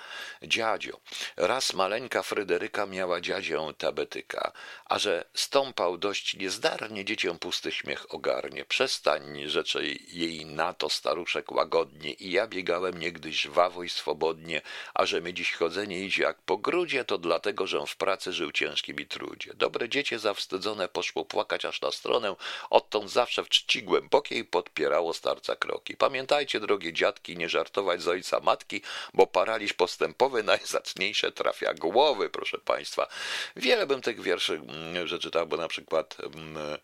[0.44, 1.00] Dziadzio.
[1.38, 4.52] Raz maleńka Fryderyka miała dziadzię tabetyka,
[4.86, 8.66] a że stąpał dość niezdarnie, dzieciom pusty śmiech ogarnie.
[8.66, 14.62] Przestań, rzecze jej na to staruszek łagodnie i ja biegałem niegdyś żwawo i swobodnie,
[14.94, 18.52] a że mi dziś chodzenie idzie jak po grudzie, to dlatego, że w pracy żył
[18.52, 19.54] ciężkim i trudzie.
[19.54, 22.36] Dobre dziecię zawstydzone poszło płakać aż na stronę,
[22.70, 25.98] odtąd zawsze w czci głębokiej podpierało starca kroki.
[25.98, 28.82] Pamiętajcie, drogie dziadki, nie żartować z ojca matki,
[29.14, 33.08] bo paraliż postępowy najzacniejsze trafia głowy, proszę Państwa.
[33.56, 36.78] Wiele bym tych wierszy mm, przeczytał, bo na przykład mm,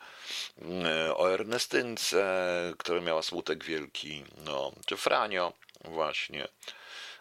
[0.62, 2.24] mm, o Ernestynce,
[2.78, 6.48] która miała smutek wielki, no, czy Franio, właśnie.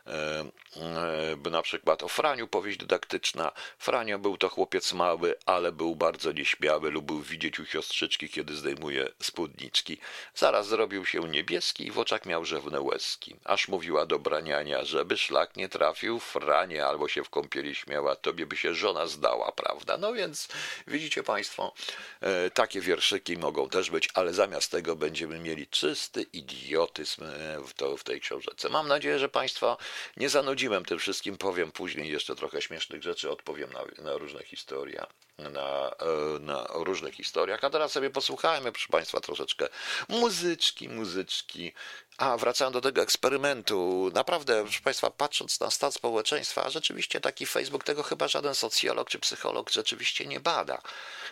[0.07, 0.45] E,
[0.77, 3.53] e, by na przykład o Franiu powieść dydaktyczna.
[3.79, 9.09] Franio był to chłopiec mały, ale był bardzo nieśmiały, lubił widzieć u siostrzyczki, kiedy zdejmuje
[9.23, 9.99] spódniczki.
[10.35, 13.37] Zaraz zrobił się niebieski i w oczach miał rzewne łezki.
[13.45, 18.47] Aż mówiła do braniania, żeby szlak nie trafił, Franie albo się w kąpieli śmiała, tobie
[18.47, 19.97] by się żona zdała, prawda?
[19.97, 20.49] No więc
[20.87, 21.75] widzicie Państwo,
[22.21, 27.25] e, takie wierszyki mogą też być, ale zamiast tego będziemy mieli czysty idiotyzm
[27.67, 28.69] w, to, w tej książce.
[28.69, 29.79] Mam nadzieję, że Państwo
[30.17, 35.07] nie zanudziłem tym wszystkim, powiem później jeszcze trochę śmiesznych rzeczy, odpowiem na, na różne historie,
[35.39, 37.65] na, e, na różnych historiach.
[37.65, 39.69] A teraz sobie posłuchajmy, proszę Państwa, troszeczkę
[40.09, 41.73] muzyczki, muzyczki.
[42.19, 47.85] A wracając do tego eksperymentu, naprawdę, proszę Państwa, patrząc na stan społeczeństwa, rzeczywiście taki Facebook,
[47.85, 50.83] tego chyba żaden socjolog czy psycholog rzeczywiście nie bada,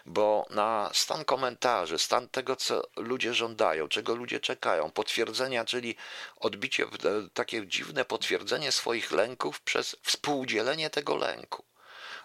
[0.06, 5.96] bo na stan komentarzy, stan tego, co ludzie żądają, czego ludzie czekają, potwierdzenia, czyli
[6.36, 6.86] odbicie,
[7.34, 11.64] takie dziwne potwierdzenie swoich lęków przez współdzielenie tego lęku.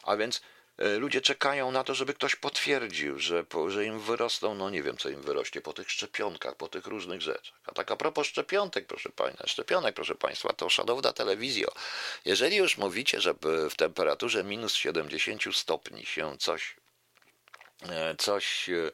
[0.03, 4.69] A więc E, ludzie czekają na to, żeby ktoś potwierdził, że, że im wyrosną, no
[4.69, 7.59] nie wiem, co im wyrośnie po tych szczepionkach, po tych różnych rzeczach.
[7.65, 8.27] A tak a propos
[8.87, 11.71] proszę Państwa, szczepionek, proszę Państwa, to szanowna telewizjo,
[12.25, 13.33] jeżeli już mówicie, że
[13.69, 16.75] w temperaturze minus 70 stopni się coś,
[17.89, 18.91] e, coś e,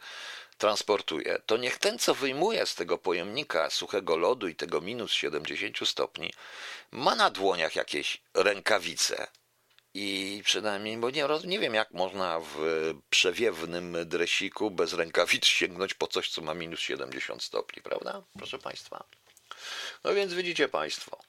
[0.57, 5.89] transportuje, to niech ten, co wyjmuje z tego pojemnika suchego lodu i tego minus 70
[5.89, 6.33] stopni,
[6.91, 9.27] ma na dłoniach jakieś rękawice,
[9.97, 12.55] i przynajmniej, bo nie, nie wiem, jak można w
[13.09, 18.23] przewiewnym dresiku bez rękawic sięgnąć po coś, co ma minus 70 stopni, prawda?
[18.37, 19.03] Proszę Państwa.
[20.03, 21.19] No więc widzicie Państwo,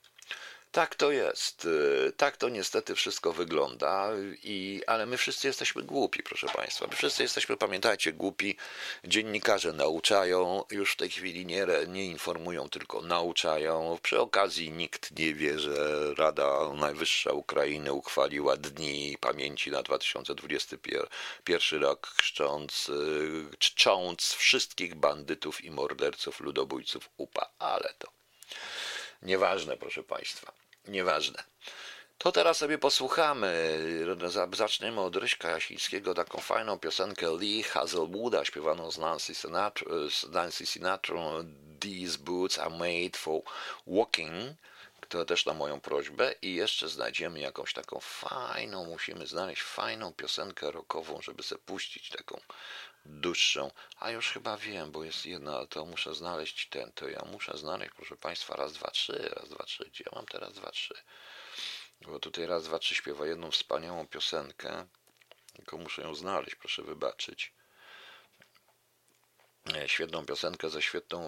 [0.76, 1.64] tak to jest.
[1.64, 4.10] Y, tak to niestety wszystko wygląda,
[4.42, 6.86] i, ale my wszyscy jesteśmy głupi, proszę Państwa.
[6.86, 8.56] My wszyscy jesteśmy, pamiętajcie, głupi.
[9.04, 13.98] Dziennikarze nauczają, już w tej chwili nie, nie informują, tylko nauczają.
[14.02, 22.14] Przy okazji nikt nie wie, że Rada Najwyższa Ukrainy uchwaliła dni pamięci na 2021 rok,
[22.16, 27.50] czcząc, y, czcząc wszystkich bandytów i morderców, ludobójców UPA.
[27.58, 28.08] Ale to
[29.22, 30.65] nieważne, proszę Państwa.
[30.88, 31.42] Nieważne.
[32.18, 33.78] To teraz sobie posłuchamy.
[34.52, 40.66] Zaczniemy od Ryśka Jasińskiego, taką fajną piosenkę Lee Hazelwooda, śpiewaną z Nancy Sinatra, z Nancy
[40.66, 41.14] Sinatra
[41.80, 43.42] These boots are made for
[43.86, 44.56] walking.
[45.08, 46.34] To też na moją prośbę.
[46.42, 52.40] I jeszcze znajdziemy jakąś taką fajną, musimy znaleźć fajną piosenkę rockową, żeby sobie puścić taką
[53.08, 53.70] dłuższą.
[53.96, 57.92] A już chyba wiem, bo jest jedna, to muszę znaleźć ten, to ja muszę znaleźć,
[57.96, 59.84] proszę Państwa, raz, dwa, trzy, raz, dwa, trzy.
[59.84, 60.94] Gdzie ja mam teraz dwa, trzy?
[62.00, 64.86] Bo tutaj raz, dwa, trzy śpiewa jedną wspaniałą piosenkę,
[65.52, 67.52] tylko muszę ją znaleźć, proszę wybaczyć.
[69.74, 71.20] E, świetną piosenkę ze świetną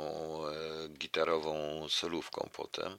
[0.46, 2.98] e, gitarową solówką potem.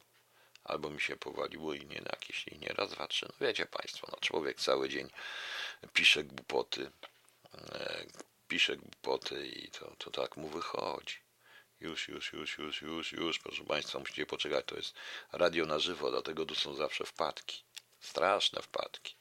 [0.63, 2.74] Albo mi się powaliło i nie na jakieś linie.
[2.78, 3.26] Raz, dwa, trzy.
[3.30, 5.10] No wiecie Państwo, no człowiek cały dzień
[5.94, 6.92] pisze głupoty,
[7.54, 8.06] e,
[8.50, 11.18] pisze głupoty i to, to tak mu wychodzi.
[11.80, 14.96] Już, już, już, już, już, już, proszę Państwa, musicie poczekać, to jest
[15.32, 17.64] radio na żywo, dlatego tu są zawsze wpadki.
[18.00, 19.16] Straszne wpadki.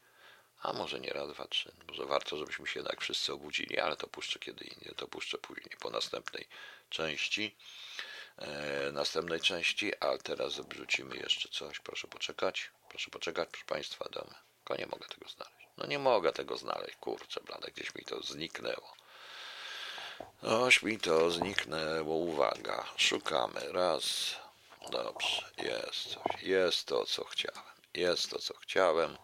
[0.62, 1.72] A może nie raz, dwa, trzy.
[1.88, 5.76] Może warto, żebyśmy się jednak wszyscy obudzili, ale to puszczę kiedy indziej, to puszczę później,
[5.80, 6.48] po następnej
[6.88, 7.56] części.
[8.38, 11.80] E, następnej części, a teraz wrzucimy jeszcze coś.
[11.80, 14.34] Proszę poczekać, proszę poczekać, proszę Państwa, domy.
[14.56, 15.68] Tylko nie mogę tego znaleźć.
[15.76, 18.94] No nie mogę tego znaleźć, kurczę, blade, gdzieś mi to zniknęło.
[20.42, 22.14] Oś mi to zniknęło.
[22.14, 23.60] Uwaga, szukamy.
[23.72, 24.36] Raz.
[24.90, 26.42] Dobrze, jest coś.
[26.42, 27.62] Jest to, co chciałem.
[27.94, 29.18] Jest to, co chciałem.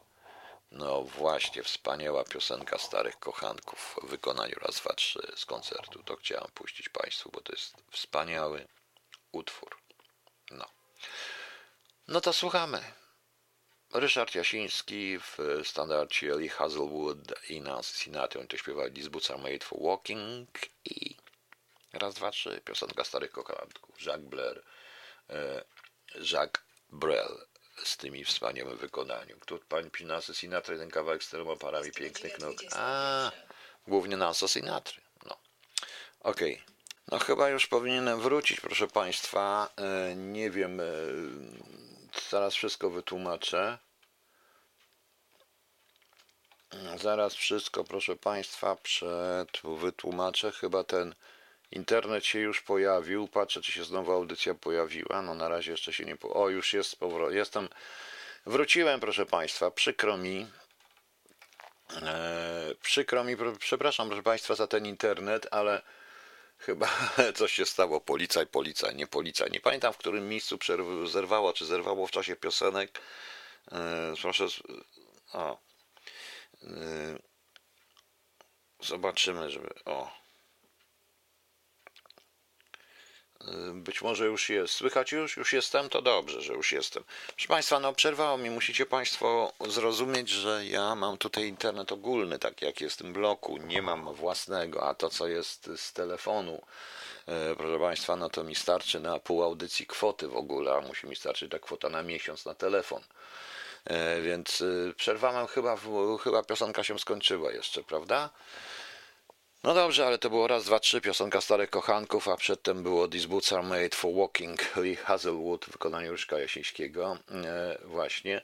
[0.70, 6.03] No właśnie, wspaniała piosenka starych kochanków w wykonaniu raz, dwa, trzy z koncertu.
[6.03, 8.68] To chciałem puścić Państwu, bo to jest wspaniały
[9.33, 9.77] utwór.
[10.50, 10.64] No.
[12.09, 12.85] No to słuchamy.
[13.94, 17.18] Ryszard Jasiński w standardzie Lee Hazelwood
[17.50, 18.40] i Nancy Sinatra.
[18.40, 20.48] Oni to śpiewali z Boots made for walking
[20.85, 21.16] i
[21.92, 22.61] raz, dwa, trzy.
[22.64, 24.02] Piosenka starych kokantków.
[24.07, 24.62] Jacques Blair,
[25.30, 25.64] e,
[26.33, 27.46] Jacques Brel
[27.85, 29.37] z tymi wspaniałym wykonaniu.
[29.46, 32.57] Tu pani Nancy Sinatra, ten kawałek z tyloma parami pięknych nóg.
[32.72, 33.30] A,
[33.87, 35.02] głównie Nancy Sinatra.
[35.26, 35.37] No.
[36.20, 36.54] Okej.
[36.54, 36.74] Okay.
[37.09, 39.68] No chyba już powinienem wrócić, proszę Państwa.
[39.76, 40.85] E, nie wiem, e,
[42.30, 43.78] zaraz wszystko wytłumaczę.
[47.00, 50.52] Zaraz wszystko, proszę Państwa, przed wytłumaczę.
[50.52, 51.14] Chyba ten
[51.70, 53.28] internet się już pojawił.
[53.28, 55.22] Patrzę, czy się znowu audycja pojawiła.
[55.22, 56.34] No na razie jeszcze się nie po...
[56.34, 57.32] O, już jest powrót.
[57.32, 57.68] Jestem.
[58.46, 59.70] Wróciłem, proszę Państwa.
[59.70, 60.46] Przykro mi.
[62.02, 65.82] Eee, przykro mi, przepraszam, proszę Państwa, za ten internet, ale
[66.58, 66.88] chyba
[67.38, 68.00] coś się stało.
[68.00, 69.50] Policaj, policaj, nie policaj.
[69.50, 70.58] Nie pamiętam, w którym miejscu
[71.06, 73.00] zerwało, czy zerwało w czasie piosenek.
[73.72, 74.46] Eee, proszę.
[75.32, 75.63] O,
[78.81, 79.68] zobaczymy, żeby.
[79.85, 80.11] O.
[83.40, 84.74] Yy, być może już jest.
[84.74, 85.37] Słychać już?
[85.37, 85.88] Już jestem?
[85.88, 87.05] To dobrze, że już jestem.
[87.27, 88.50] Proszę Państwa, no przerwało mi.
[88.50, 93.57] Musicie Państwo zrozumieć, że ja mam tutaj internet ogólny, tak jak jest w tym bloku.
[93.57, 96.62] Nie mam własnego, a to, co jest z telefonu,
[97.27, 101.07] yy, proszę Państwa, no to mi starczy na pół audycji kwoty w ogóle, a musi
[101.07, 103.03] mi starczyć ta kwota na miesiąc na telefon.
[103.85, 105.79] E, więc y, przerwałem, chyba,
[106.23, 108.31] chyba piosenka się skończyła jeszcze, prawda?
[109.64, 113.29] No dobrze, ale to było raz, dwa, trzy, piosenka Starych Kochanków, a przedtem było These
[113.29, 118.40] Boots Are Made for Walking, Lee Hazelwood w wykonaniu Ryszka Jasińskiego, e, właśnie.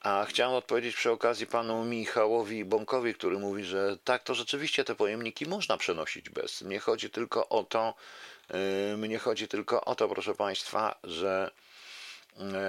[0.00, 4.94] A chciałem odpowiedzieć przy okazji panu Michałowi Bąkowi, który mówi, że tak, to rzeczywiście te
[4.94, 6.62] pojemniki można przenosić bez.
[6.62, 7.94] Mnie chodzi tylko o to,
[8.48, 11.50] e, mnie chodzi tylko o to, proszę państwa, że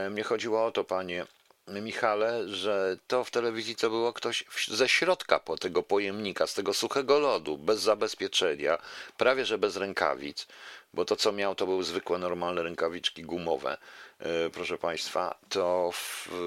[0.10, 1.26] mnie chodziło o to, panie
[1.68, 6.74] Michale, że to w telewizji to było ktoś ze środka po tego pojemnika, z tego
[6.74, 8.78] suchego lodu, bez zabezpieczenia,
[9.18, 10.48] prawie że bez rękawic,
[10.94, 13.78] bo to co miał to były zwykłe, normalne rękawiczki gumowe,
[14.20, 15.92] e, proszę Państwa, to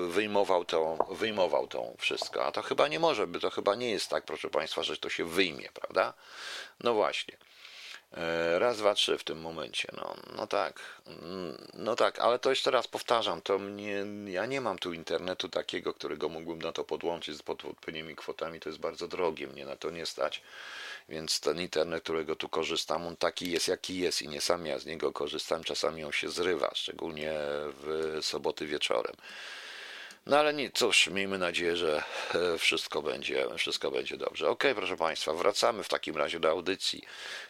[0.09, 4.11] wyjmował to, wyjmował to wszystko, a to chyba nie może by, to chyba nie jest
[4.11, 6.14] tak, proszę Państwa, że to się wyjmie, prawda?
[6.81, 7.37] No właśnie.
[8.16, 9.88] E, raz, dwa, trzy w tym momencie.
[9.96, 14.61] No, no tak, mm, no tak, ale to jeszcze raz powtarzam, to mnie, ja nie
[14.61, 19.09] mam tu internetu takiego, którego mógłbym na to podłączyć z odpowiednimi kwotami, to jest bardzo
[19.09, 20.42] drogie, mnie na to nie stać.
[21.09, 24.79] Więc ten internet, którego tu korzystam, on taki jest, jaki jest i nie sam ja
[24.79, 27.33] z niego korzystam, czasami on się zrywa, szczególnie
[27.83, 29.14] w soboty wieczorem.
[30.26, 32.02] No ale nic, cóż, miejmy nadzieję, że
[32.34, 34.48] e, wszystko będzie, wszystko będzie dobrze.
[34.48, 37.02] Ok, proszę Państwa, wracamy w takim razie do audycji.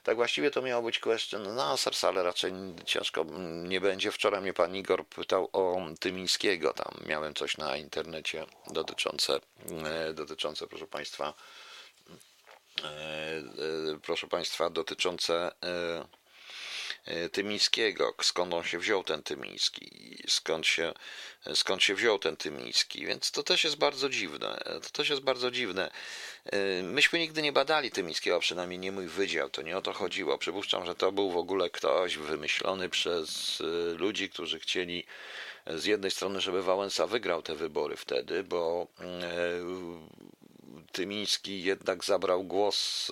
[0.03, 2.53] Tak właściwie to miało być question no answers, ale raczej
[2.85, 3.25] ciężko
[3.65, 4.13] nie będzie.
[4.13, 9.41] Wczoraj mnie Pan Igor pytał o Tymińskiego, tam miałem coś na internecie dotyczące,
[9.85, 11.35] e, dotyczące proszę Państwa,
[12.85, 15.53] e, proszę Państwa, dotyczące
[17.33, 20.93] Tymińskiego, skąd on się wziął ten Tymiński, skąd się,
[21.55, 25.51] skąd się wziął ten Tymiński, więc to też jest bardzo dziwne, to też jest bardzo
[25.51, 25.91] dziwne.
[26.45, 30.39] E, myśmy nigdy nie badali Tymińskiego, przynajmniej nie mój wydział, to nie o to chodziło.
[30.39, 35.07] Przypuszczam, że to był w ogóle ktoś wymyślony przez e, ludzi, którzy chcieli
[35.67, 38.87] z jednej strony, żeby Wałęsa wygrał te wybory wtedy, bo
[40.93, 43.11] Tymiński jednak zabrał głos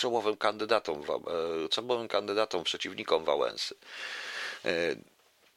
[0.00, 1.02] czołowym kandydatom,
[1.64, 3.74] e, czołowym kandydatom, przeciwnikom Wałęsy.
[4.64, 4.70] E,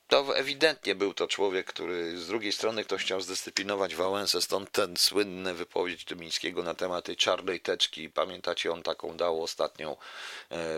[0.08, 4.98] to ewidentnie był to człowiek, który z drugiej strony ktoś chciał zdyscyplinować Wałęsę, stąd ten
[4.98, 8.10] słynny wypowiedź Tymińskiego na temat tej czarnej teczki.
[8.10, 9.98] Pamiętacie, on taką dał ostatnią e,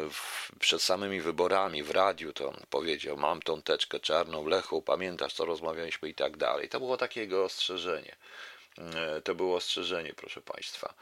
[0.10, 5.34] w, przed samymi wyborami w radiu, to on powiedział, mam tą teczkę czarną, Lechu, pamiętasz,
[5.34, 6.70] co rozmawialiśmy i tak dalej.
[6.70, 8.16] To było takie jego ostrzeżenie.
[9.24, 10.94] To było ostrzeżenie, proszę Państwa.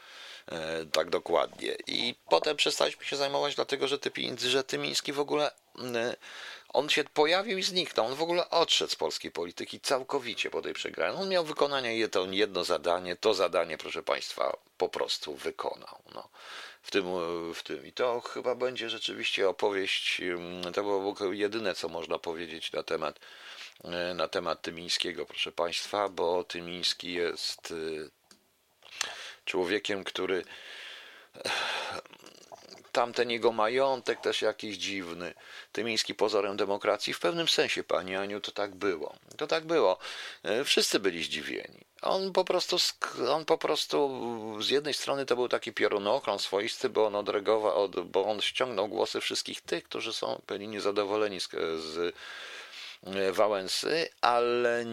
[0.52, 1.76] E, tak dokładnie.
[1.86, 5.50] I potem przestaliśmy się zajmować, dlatego że, Typiń, że Tymiński w ogóle
[5.94, 6.16] e,
[6.68, 8.06] on się pojawił i zniknął.
[8.06, 11.22] On w ogóle odszedł z polskiej polityki całkowicie po tej przegranej.
[11.22, 15.98] On miał wykonania to jedno zadanie, to zadanie, proszę Państwa, po prostu wykonał.
[16.14, 16.28] No.
[16.82, 17.04] W tym,
[17.54, 17.86] w tym.
[17.86, 20.22] I to chyba będzie rzeczywiście opowieść,
[20.74, 23.20] to było jedyne, co można powiedzieć na temat,
[23.84, 27.74] e, na temat Tymińskiego, proszę Państwa, bo Tymiński jest
[29.44, 30.44] człowiekiem, który
[32.92, 35.34] tamten jego majątek też jakiś dziwny.
[35.72, 37.14] Tymiński pozorem demokracji.
[37.14, 39.14] W pewnym sensie, pani Aniu, to tak było.
[39.36, 39.98] To tak było.
[40.42, 41.84] E, wszyscy byli zdziwieni.
[42.02, 42.76] On po prostu,
[43.28, 43.96] on po prostu
[44.60, 49.20] z jednej strony to był taki piorunochron swoisty, bo on odreagował, bo on ściągnął głosy
[49.20, 51.48] wszystkich tych, którzy są byli niezadowoleni z,
[51.80, 52.12] z E,
[53.32, 54.84] Wałęsy, ale,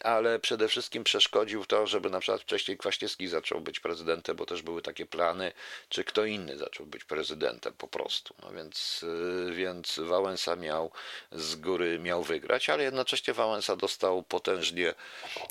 [0.00, 4.62] ale przede wszystkim przeszkodził to, żeby na przykład wcześniej Kwaśniewski zaczął być prezydentem, bo też
[4.62, 5.52] były takie plany,
[5.88, 8.34] czy kto inny zaczął być prezydentem po prostu.
[8.42, 9.04] No więc,
[9.48, 10.90] e, więc Wałęsa miał
[11.32, 14.94] z góry miał wygrać, ale jednocześnie Wałęsa dostał potężnie,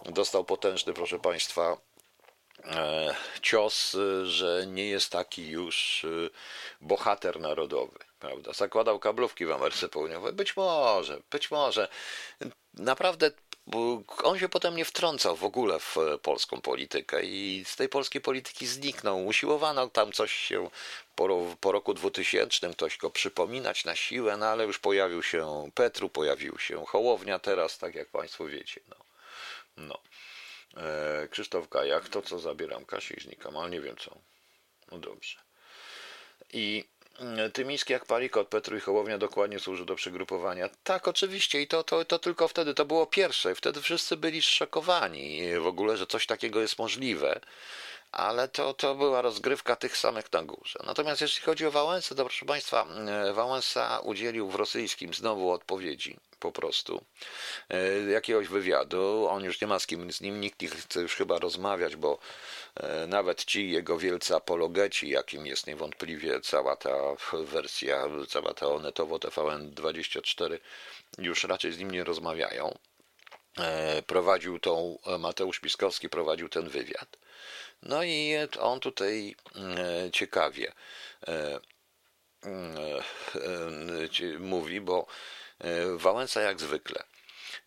[0.05, 1.88] dostał potężny, proszę Państwa, e,
[3.41, 6.05] cios, że nie jest taki już
[6.81, 8.53] bohater narodowy prawda?
[8.53, 10.33] Zakładał kablówki w Ameryce Południowej.
[10.33, 11.87] Być może, być może.
[12.73, 13.31] Naprawdę
[14.23, 18.67] on się potem nie wtrącał w ogóle w polską politykę i z tej polskiej polityki
[18.67, 19.25] zniknął.
[19.25, 20.69] Usiłowano tam coś się
[21.15, 26.09] po, po roku 2000, ktoś go przypominać na siłę, no ale już pojawił się Petru,
[26.09, 28.81] pojawił się Hołownia teraz, tak jak Państwo wiecie.
[28.87, 28.95] No.
[29.77, 29.99] no.
[30.77, 34.17] E, Krzysztof Gajak, to co zabieram Kasię i znikam, ale nie wiem co.
[34.91, 35.39] No dobrze.
[36.53, 36.83] I
[37.53, 40.69] Tymiński jak Palikot, Petru i Hołownia dokładnie służy do przygrupowania.
[40.83, 43.55] Tak, oczywiście i to, to, to tylko wtedy, to było pierwsze.
[43.55, 47.39] Wtedy wszyscy byli szokowani w ogóle, że coś takiego jest możliwe,
[48.11, 50.79] ale to, to była rozgrywka tych samych na górze.
[50.85, 56.17] Natomiast jeśli chodzi o Wałęsę, to proszę Państwa, e, Wałęsa udzielił w rosyjskim znowu odpowiedzi
[56.39, 57.05] po prostu
[57.69, 59.27] e, jakiegoś wywiadu.
[59.29, 62.19] On już nie ma z kim z nim, nikt nie chce już chyba rozmawiać, bo
[62.75, 66.95] e, nawet ci jego wielcy apologeci, jakim jest niewątpliwie cała ta
[67.33, 70.57] wersja, cała ta onetowo TVN24,
[71.17, 72.77] już raczej z nim nie rozmawiają.
[74.07, 77.17] Prowadził tą, Mateusz Piskowski prowadził ten wywiad.
[77.81, 79.35] No i on tutaj
[80.11, 80.71] ciekawie
[84.39, 85.07] mówi, bo
[85.59, 87.03] E, Wałęsa jak zwykle.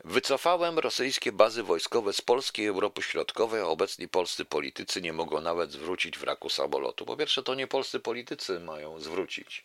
[0.04, 5.40] Wycofałem rosyjskie bazy wojskowe z Polski i Europy Środkowej, a obecni polscy politycy nie mogą
[5.40, 7.04] nawet zwrócić wraku samolotu.
[7.04, 9.64] Po pierwsze, to nie polscy politycy mają zwrócić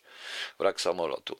[0.58, 1.36] wrak samolotu.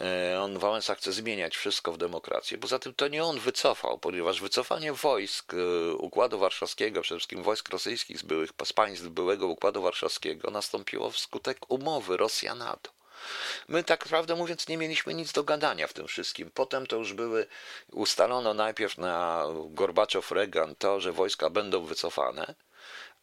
[0.00, 2.58] E, on, Wałęsa, chce zmieniać wszystko w demokrację.
[2.58, 7.68] Poza tym to nie on wycofał, ponieważ wycofanie wojsk e, Układu Warszawskiego, przede wszystkim wojsk
[7.68, 12.99] rosyjskich z, byłych, z państw byłego Układu Warszawskiego, nastąpiło wskutek umowy Rosja-NATO.
[13.68, 16.50] My tak prawdę mówiąc nie mieliśmy nic do gadania w tym wszystkim.
[16.54, 17.46] Potem to już były,
[17.92, 22.54] ustalono najpierw na Gorbaczow-Reagan to, że wojska będą wycofane,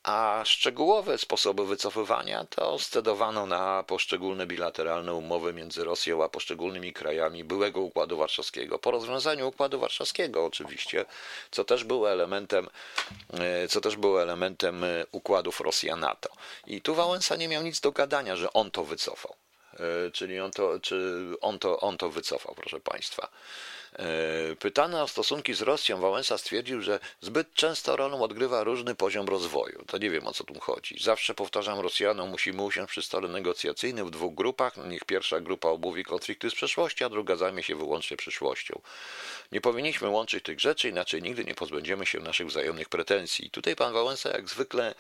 [0.08, 7.44] a szczegółowe sposoby wycofywania to scedowano na poszczególne bilateralne umowy między Rosją a poszczególnymi krajami
[7.44, 8.80] byłego Układu Warszawskiego.
[8.80, 11.06] Po rozwiązaniu Układu Warszawskiego oczywiście,
[11.52, 12.70] co też było elementem,
[13.34, 16.30] e, co też było elementem e, układów Rosja-NATO.
[16.68, 19.36] I tu Wałęsa nie miał nic do gadania, że on to wycofał.
[19.80, 23.30] E, czyli on to, czy on to, on to wycofał, proszę Państwa.
[23.94, 29.28] E, pytany o stosunki z Rosją, Wałęsa stwierdził, że zbyt często rolę odgrywa różny poziom
[29.28, 29.84] rozwoju.
[29.88, 30.98] To nie wiem o co tu chodzi.
[31.04, 34.78] Zawsze powtarzam Rosjanom, musimy usiąść przy stole negocjacyjnym w dwóch grupach.
[34.78, 38.82] Niech pierwsza grupa omówi konflikty z przeszłości, a druga zajmie się wyłącznie przyszłością.
[39.52, 43.50] Nie powinniśmy łączyć tych rzeczy, inaczej nigdy nie pozbędziemy się naszych wzajemnych pretensji.
[43.50, 44.96] Tutaj pan Wałęsa jak zwykle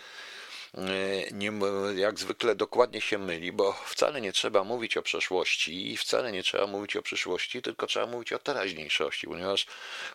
[1.31, 1.51] nie,
[1.95, 6.43] jak zwykle dokładnie się myli, bo wcale nie trzeba mówić o przeszłości i wcale nie
[6.43, 9.65] trzeba mówić o przyszłości, tylko trzeba mówić o teraźniejszości, ponieważ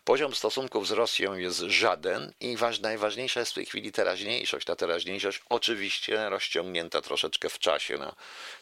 [0.05, 4.67] poziom stosunków z Rosją jest żaden i najważniejsza jest w tej chwili teraźniejszość.
[4.67, 8.15] Ta teraźniejszość oczywiście rozciągnięta troszeczkę w czasie na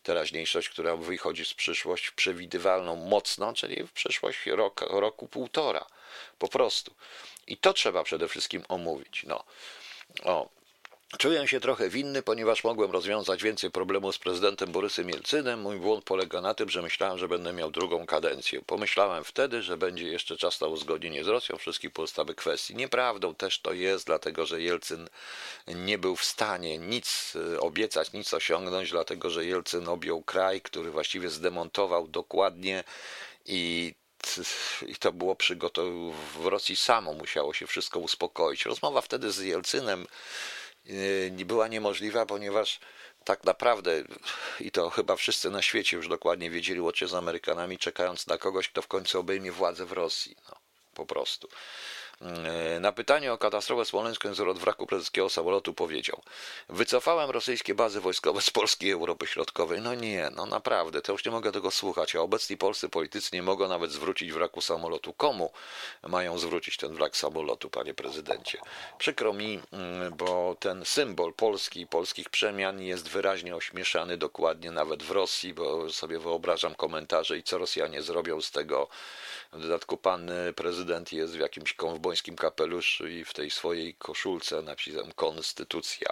[0.03, 5.87] teraźniejszość, która wychodzi z przyszłość przewidywalną mocno, czyli w przyszłość rok, roku półtora.
[6.39, 6.95] Po prostu.
[7.47, 9.25] I to trzeba przede wszystkim omówić.
[9.27, 9.45] No.
[10.25, 10.60] O,
[11.19, 15.61] Czuję się trochę winny, ponieważ mogłem rozwiązać więcej problemów z prezydentem Borysem Jelcynem.
[15.61, 18.63] Mój błąd polega na tym, że myślałem, że będę miał drugą kadencję.
[18.67, 22.77] Pomyślałem wtedy, że będzie jeszcze czas na uzgodnienie z Rosją wszystkich pozostałych kwestii.
[22.77, 25.09] Nieprawdą też to jest, dlatego że Jelcyn
[25.67, 30.91] nie był w stanie nic e, obiecać, nic osiągnąć, dlatego że Jelcyn objął kraj, który
[30.91, 32.85] właściwie zdemontował dokładnie
[33.47, 33.95] i
[34.87, 38.67] i to było przygotowane w Rosji samo musiało się wszystko uspokoić.
[38.67, 40.07] Rozmowa wtedy z Jelcynem
[41.45, 42.81] była niemożliwa, ponieważ
[43.25, 44.05] tak naprawdę,
[44.61, 48.69] i to chyba wszyscy na świecie już dokładnie wiedzieli, łącznie z Amerykanami, czekając na kogoś,
[48.69, 50.37] kto w końcu obejmie władzę w Rosji.
[50.49, 50.57] No,
[50.95, 51.49] po prostu.
[52.21, 56.23] E, na pytanie o katastrofę smoleńską z wraku prezydenckiego samolotu powiedział:
[56.69, 59.81] Wycofałem rosyjskie bazy wojskowe z Polski i Europy Środkowej.
[59.81, 62.17] No nie, no naprawdę, to już nie mogę tego słuchać.
[62.17, 65.13] A obecni polscy politycy nie mogą nawet zwrócić wraku samolotu.
[65.13, 65.53] Komu
[66.09, 68.59] mają zwrócić ten wrak samolotu, panie prezydencie?
[68.99, 75.03] Przykro mi, mm, bo ten symbol Polski i polskich przemian jest wyraźnie ośmieszany dokładnie nawet
[75.03, 78.89] w Rosji, bo sobie wyobrażam komentarze i co Rosjanie zrobią z tego.
[79.53, 84.63] W dodatku pan prezydent jest w jakimś konwojowym japońskim kapeluszu i w tej swojej koszulce
[84.63, 86.09] napisem Konstytucja.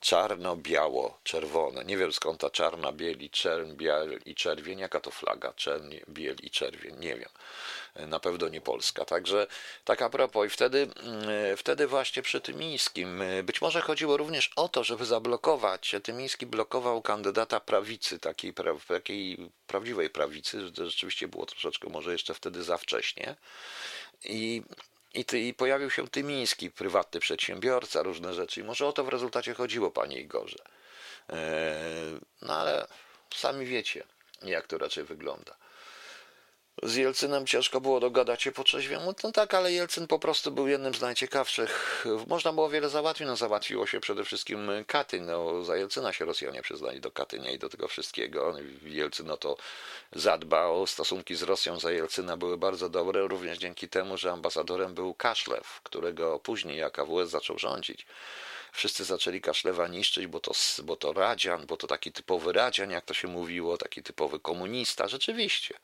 [0.00, 1.84] Czarno-biało, czerwone.
[1.84, 4.78] Nie wiem skąd ta czarna, biel czerń, biel i czerwień.
[4.78, 5.52] Jaka to flaga?
[5.52, 6.96] Czerń, biel i czerwień.
[6.98, 7.28] Nie wiem.
[8.08, 9.04] Na pewno nie Polska.
[9.04, 9.46] Także
[9.84, 10.46] tak a propos.
[10.46, 15.94] I wtedy, mm, wtedy właśnie przy Tymińskim być może chodziło również o to, żeby zablokować.
[16.02, 18.54] Tymiński blokował kandydata prawicy, takiej,
[18.88, 20.72] takiej prawdziwej prawicy.
[20.76, 23.36] Rzeczywiście było troszeczkę może jeszcze wtedy za wcześnie.
[24.24, 24.62] I
[25.14, 28.60] i, ty, I pojawił się Tymiński, prywatny przedsiębiorca, różne rzeczy.
[28.60, 30.58] I może o to w rezultacie chodziło, panie Igorze.
[31.28, 32.86] Eee, no ale
[33.34, 34.04] sami wiecie,
[34.42, 35.56] jak to raczej wygląda.
[36.82, 39.14] Z Jelcynem ciężko było dogadać się po trzeźwiemu.
[39.24, 42.04] No tak, ale Jelcyn po prostu był jednym z najciekawszych.
[42.26, 43.26] Można było wiele załatwić.
[43.26, 45.22] No załatwiło się przede wszystkim Katyń.
[45.22, 48.54] No, za Jelcyna się Rosjanie przyznali do Katynia i do tego wszystkiego.
[48.82, 49.56] Jelcyn no to
[50.12, 50.86] zadbał.
[50.86, 55.80] Stosunki z Rosją za Jelcyna były bardzo dobre, również dzięki temu, że ambasadorem był Kaszlew,
[55.82, 58.06] którego później jak AWS zaczął rządzić
[58.72, 60.52] wszyscy zaczęli Kaszlewa niszczyć, bo to,
[60.82, 65.08] bo to radzian, bo to taki typowy radzian, jak to się mówiło, taki typowy komunista.
[65.08, 65.74] Rzeczywiście,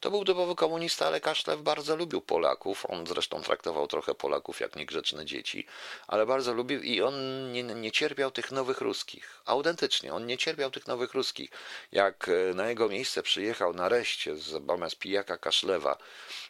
[0.00, 2.86] to był typowy komunista, ale Kaszlew bardzo lubił Polaków.
[2.88, 5.66] On zresztą traktował trochę Polaków jak niegrzeczne dzieci,
[6.06, 7.14] ale bardzo lubił i on
[7.52, 9.40] nie, nie cierpiał tych nowych ruskich.
[9.44, 11.50] Autentycznie, on nie cierpiał tych nowych ruskich.
[11.92, 15.98] Jak e, na jego miejsce przyjechał nareszcie zamiast pijaka Kaszlewa,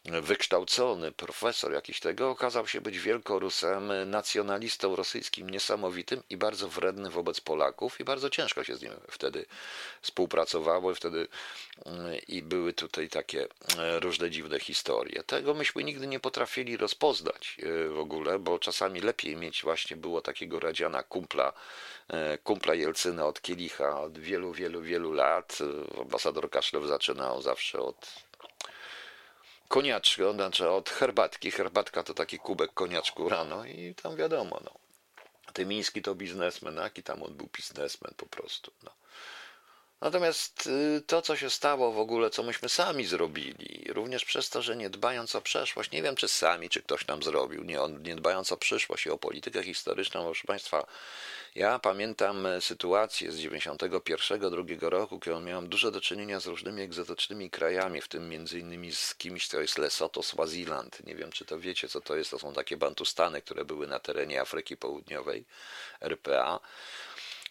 [0.05, 7.11] wykształcony profesor jakiś tego, okazał się być wielkorusem, nacjonalistą rosyjskim, niesamowitym niesamowitym i bardzo wrednym
[7.11, 9.47] wobec Polaków i bardzo ciężko się z nim wtedy
[10.03, 11.28] współpracowało i wtedy
[11.86, 13.47] mm, i były tutaj takie
[13.78, 15.22] e, różne dziwne historie.
[15.22, 20.20] Tego myśmy nigdy nie potrafili rozpoznać e, w ogóle, bo czasami lepiej mieć właśnie było
[20.20, 21.53] takiego radziana kumpla,
[22.09, 25.59] e, kumpla Jelcyna od Kielicha od wielu, wielu, wielu lat.
[26.01, 28.28] Ambasador Kaszlew zaczynał zawsze od
[29.68, 31.51] koniaczka, znaczy od herbatki.
[31.51, 34.88] Herbatka to taki kubek koniaczku rano i tam wiadomo, no.
[35.53, 38.72] Tymiński to biznesmen, jaki tam on był biznesmen po prostu.
[38.82, 38.90] No.
[40.01, 44.62] Natomiast y, to, co się stało w ogóle, co myśmy sami zrobili, również przez to,
[44.62, 48.16] że nie dbając o przeszłość, nie wiem czy sami, czy ktoś nam zrobił, nie, nie
[48.16, 50.86] dbając o przyszłość i o politykę historyczną, proszę Państwa,
[51.55, 57.51] ja pamiętam e, sytuację z 91-2 roku, kiedy miałem dużo do czynienia z różnymi egzotycznymi
[57.51, 61.07] krajami, w tym między innymi z kimś, to jest Lesotho, Swaziland.
[61.07, 62.30] Nie wiem, czy to wiecie, co to jest.
[62.30, 65.44] To są takie bantustany, które były na terenie Afryki Południowej,
[66.01, 66.61] RPA.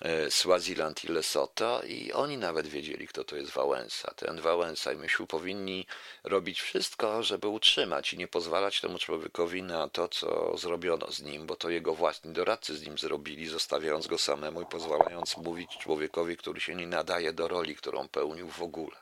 [0.01, 4.13] E, Swaziland i Lesotho i oni nawet wiedzieli, kto to jest Wałęsa.
[4.15, 5.85] Ten Wałęsa i myśmy powinni
[6.23, 11.45] robić wszystko, żeby utrzymać i nie pozwalać temu człowiekowi na to, co zrobiono z nim,
[11.45, 16.37] bo to jego własni doradcy z nim zrobili, zostawiając go samemu i pozwalając mówić człowiekowi,
[16.37, 18.95] który się nie nadaje do roli, którą pełnił w ogóle.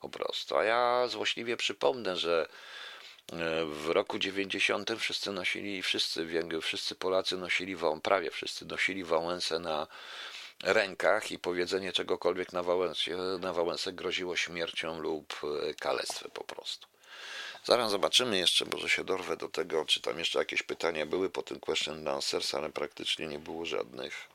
[0.00, 0.56] Po prostu.
[0.56, 2.48] A ja złośliwie przypomnę, że
[3.66, 6.26] w roku 90 wszyscy nosili, wszyscy,
[6.62, 9.86] wszyscy Polacy nosili, prawie wszyscy nosili Wałęsę na
[10.62, 16.86] rękach i powiedzenie czegokolwiek na Wałęsie, na Wałęsę groziło śmiercią lub e, kalectwem po prostu.
[17.64, 21.42] Zaraz zobaczymy jeszcze, może się dorwę do tego, czy tam jeszcze jakieś pytania były po
[21.42, 24.28] tym question answers, ale praktycznie nie było żadnych.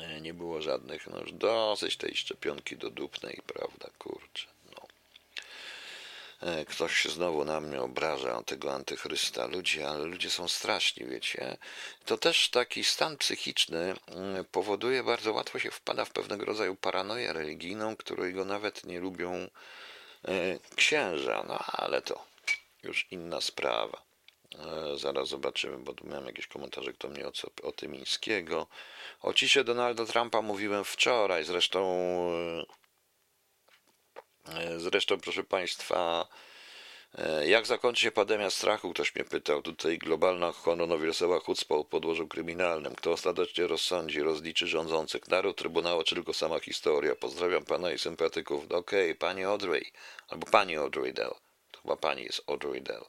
[0.00, 4.55] E, nie było żadnych, no już dosyć tej szczepionki do dupnej, prawda, kurczę.
[6.46, 9.46] E, ktoś się znowu na mnie obraża, tego antychrysta.
[9.46, 11.56] Ludzie, ale ludzie są straszni, wiecie.
[12.04, 17.32] To też taki stan psychiczny mm, powoduje, bardzo łatwo się wpada w pewnego rodzaju paranoję
[17.32, 19.48] religijną, którego nawet nie lubią e,
[20.76, 21.44] księża.
[21.48, 22.24] No ale to
[22.82, 24.02] już inna sprawa.
[24.58, 28.66] E, zaraz zobaczymy, bo tu miałem jakieś komentarze, kto mnie o, co, o Tymińskiego.
[29.22, 31.80] O cisie Donalda Trumpa mówiłem wczoraj, zresztą
[34.76, 36.28] zresztą, proszę Państwa,
[37.18, 38.92] e, jak zakończy się pandemia strachu?
[38.92, 39.62] Ktoś mnie pytał.
[39.62, 42.94] Tutaj globalna koronawirusowa chucpa o podłożu kryminalnym.
[42.94, 45.28] Kto ostatecznie rozsądzi, rozliczy rządzących?
[45.28, 47.14] Naród, Trybunał, czy tylko sama historia?
[47.16, 48.64] Pozdrawiam Pana i sympatyków.
[48.64, 49.92] Okej, okay, Pani Audrey,
[50.28, 51.34] albo Pani Audrey Dell.
[51.70, 53.04] To chyba Pani jest Audrey Dell.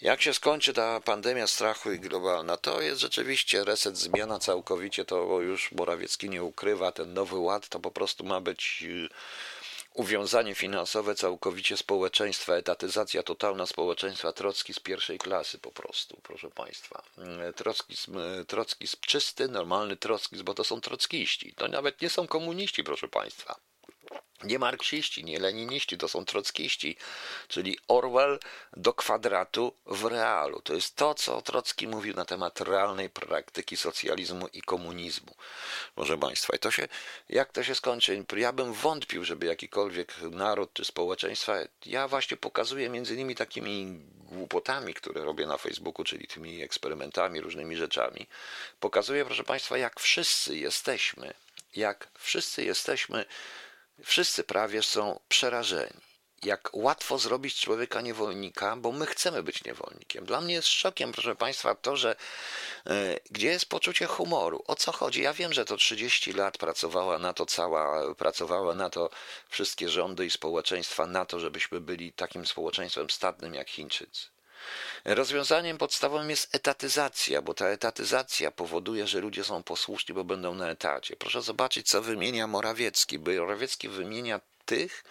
[0.00, 5.40] Jak się skończy ta pandemia strachu i globalna, to jest rzeczywiście reset, zmiana całkowicie, to
[5.40, 9.08] już Morawiecki nie ukrywa, ten nowy ład to po prostu ma być y,
[9.98, 17.02] uwiązanie finansowe całkowicie społeczeństwa, etatyzacja totalna społeczeństwa Trocki z pierwszej klasy po prostu, proszę Państwa.
[17.56, 21.54] Trockizm, trockizm czysty, normalny trockizm, bo to są trockiści.
[21.54, 23.67] To nawet nie są komuniści, proszę Państwa.
[24.44, 26.96] Nie marksiści, nie leniniści, to są trockiści,
[27.48, 28.38] czyli Orwell
[28.76, 30.60] do kwadratu w realu.
[30.62, 35.34] To jest to, co Trocki mówił na temat realnej praktyki socjalizmu i komunizmu.
[35.94, 36.88] Proszę Państwa, i to się,
[37.28, 38.24] jak to się skończy?
[38.36, 41.56] Ja bym wątpił, żeby jakikolwiek naród czy społeczeństwa,
[41.86, 47.76] ja właśnie pokazuję między innymi takimi głupotami, które robię na Facebooku, czyli tymi eksperymentami, różnymi
[47.76, 48.26] rzeczami.
[48.80, 51.34] Pokazuję, proszę Państwa, jak wszyscy jesteśmy,
[51.76, 53.24] jak wszyscy jesteśmy
[54.04, 56.00] Wszyscy prawie są przerażeni.
[56.42, 60.24] Jak łatwo zrobić człowieka niewolnika, bo my chcemy być niewolnikiem.
[60.24, 62.16] Dla mnie jest szokiem, proszę Państwa, to, że
[62.86, 62.90] y,
[63.30, 64.62] gdzie jest poczucie humoru?
[64.66, 65.22] O co chodzi?
[65.22, 69.10] Ja wiem, że to 30 lat pracowała na to cała, pracowały na to
[69.48, 74.37] wszystkie rządy i społeczeństwa, na to, żebyśmy byli takim społeczeństwem statnym jak Chińczycy.
[75.04, 80.70] Rozwiązaniem podstawowym jest etatyzacja, bo ta etatyzacja powoduje, że ludzie są posłuszni, bo będą na
[80.70, 81.16] etacie.
[81.16, 83.18] Proszę zobaczyć, co wymienia Morawiecki.
[83.18, 85.04] Morawiecki wymienia tych,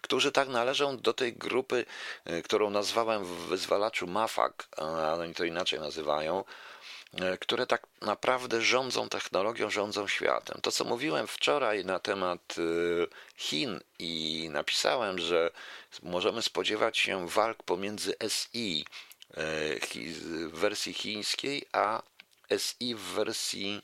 [0.00, 1.84] którzy tak należą do tej grupy,
[2.24, 6.69] e, którą nazwałem w wyzwalaczu MAFAK, ale oni to inaczej nazywają, e,
[7.40, 10.60] które tak naprawdę rządzą technologią, rządzą światem.
[10.62, 12.62] To, co mówiłem wczoraj na temat e,
[13.36, 15.50] Chin i napisałem, że
[16.02, 18.84] możemy spodziewać się walk pomiędzy SI
[20.52, 22.02] w wersji chińskiej, a
[22.58, 23.82] SI w wersji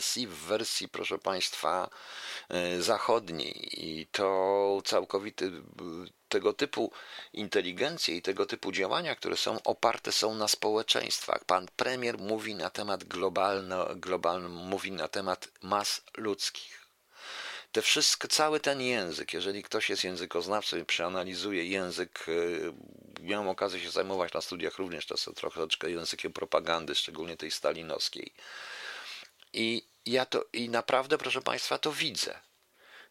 [0.00, 1.90] SI w wersji, proszę Państwa,
[2.78, 5.52] zachodniej i to całkowity
[6.28, 6.92] tego typu
[7.32, 11.44] inteligencje i tego typu działania, które są oparte są na społeczeństwach.
[11.44, 16.80] Pan premier mówi na temat globalno, globalno mówi na temat mas ludzkich
[17.72, 22.72] te wszystko, cały ten język, jeżeli ktoś jest językoznawcą i przeanalizuje język, y,
[23.20, 28.32] miałem okazję się zajmować na studiach również czasem troszeczkę językiem propagandy, szczególnie tej stalinowskiej.
[29.52, 32.40] I ja to, i naprawdę, proszę Państwa, to widzę.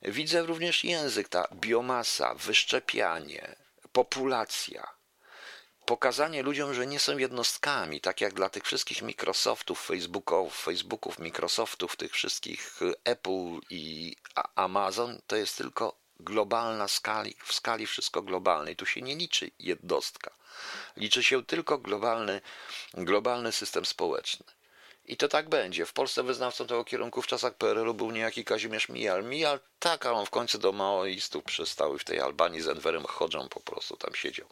[0.01, 3.55] Widzę również język, ta biomasa, wyszczepianie,
[3.91, 4.99] populacja
[5.89, 11.95] pokazanie ludziom, że nie są jednostkami, tak jak dla tych wszystkich Microsoftów, Facebooków, Facebooków, Microsoftów,
[11.95, 14.15] tych wszystkich y, Apple i
[14.55, 18.75] Amazon, to jest tylko globalna skali, w skali wszystko globalnej.
[18.75, 20.31] Tu się nie liczy jednostka.
[20.97, 22.41] Liczy się tylko globalny,
[22.93, 24.45] globalny system społeczny.
[25.09, 25.85] I to tak będzie.
[25.85, 29.23] W Polsce wyznawcą tego kierunku w czasach PRL-u był niejaki Kazimierz Mijal.
[29.23, 33.49] Mijal tak, a on w końcu do maoistów przestały w tej Albanii z Enverem Chodzą
[33.49, 34.47] po prostu tam siedział.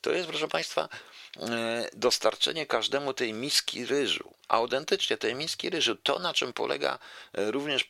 [0.00, 0.88] To jest, proszę Państwa,
[1.36, 5.96] e, dostarczenie każdemu tej miski ryżu, autentycznie tej miski ryżu.
[5.96, 6.98] To, na czym polega
[7.32, 7.86] e, również e,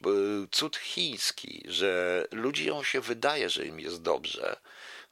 [0.50, 4.56] cud chiński, że ludziom się wydaje, że im jest dobrze,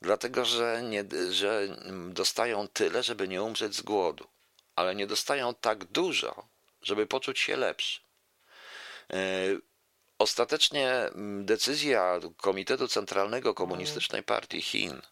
[0.03, 1.77] dlatego że, nie, że
[2.09, 4.27] dostają tyle, żeby nie umrzeć z głodu,
[4.77, 8.01] ale nie dostają tak dużo, żeby poczuć się lepszy.
[10.19, 11.11] Ostatecznie
[11.43, 15.03] decyzja Komitetu Centralnego Komunistycznej Partii Chin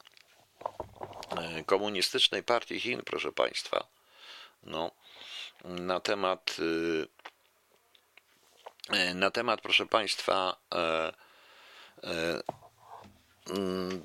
[1.30, 3.86] E, komunistycznej partii Chin, proszę Państwa,
[4.62, 4.90] no,
[5.64, 7.06] na temat, y,
[8.90, 11.12] e, na temat, proszę Państwa, e,
[12.02, 12.42] mm,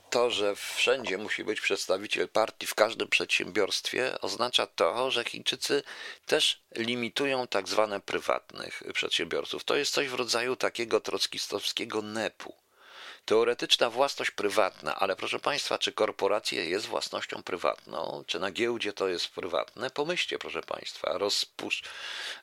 [0.10, 5.84] to, że wszędzie musi być przedstawiciel partii w każdym przedsiębiorstwie, oznacza to, że Chińczycy
[6.26, 9.64] też limitują tak zwane prywatnych przedsiębiorców.
[9.64, 12.56] To jest coś w rodzaju takiego trockistowskiego nepu
[13.26, 19.08] teoretyczna własność prywatna, ale proszę Państwa, czy korporacja jest własnością prywatną, czy na giełdzie to
[19.08, 19.90] jest prywatne?
[19.90, 21.84] Pomyślcie, proszę Państwa, rozpusz...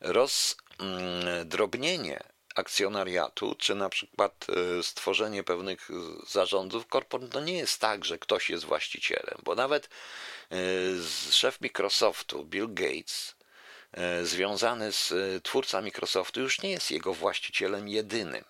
[0.01, 4.47] rozdrobnienie akcjonariatu, czy na przykład
[4.79, 5.89] e, stworzenie pewnych
[6.29, 9.89] zarządów korporacyjnych, to nie jest tak, że ktoś jest właścicielem, bo nawet
[10.51, 10.57] e,
[11.31, 13.37] szef Microsoftu, Bill Gates,
[14.23, 15.13] związany z
[15.45, 18.45] twórcą Microsoftu, już nie jest jego właścicielem jedynym.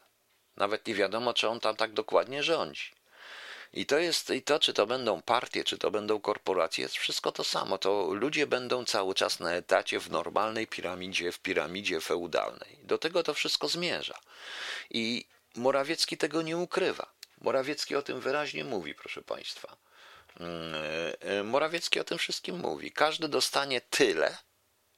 [0.56, 2.95] Nawet nie wiadomo, czy on tam tak dokładnie rządzi.
[3.76, 7.32] I to jest, i to, czy to będą partie, czy to będą korporacje, jest wszystko
[7.32, 7.78] to samo.
[7.78, 12.78] To ludzie będą cały czas na etacie w normalnej piramidzie, w piramidzie feudalnej.
[12.82, 14.18] Do tego to wszystko zmierza.
[14.90, 17.06] I Morawiecki tego nie ukrywa.
[17.40, 19.76] Morawiecki o tym wyraźnie mówi, proszę Państwa.
[20.40, 20.74] Mm,
[21.20, 22.92] e, Morawiecki o tym wszystkim mówi.
[22.92, 24.36] Każdy dostanie tyle,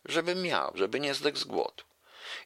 [0.04, 1.84] żeby miał, żeby nie zdechł z głodu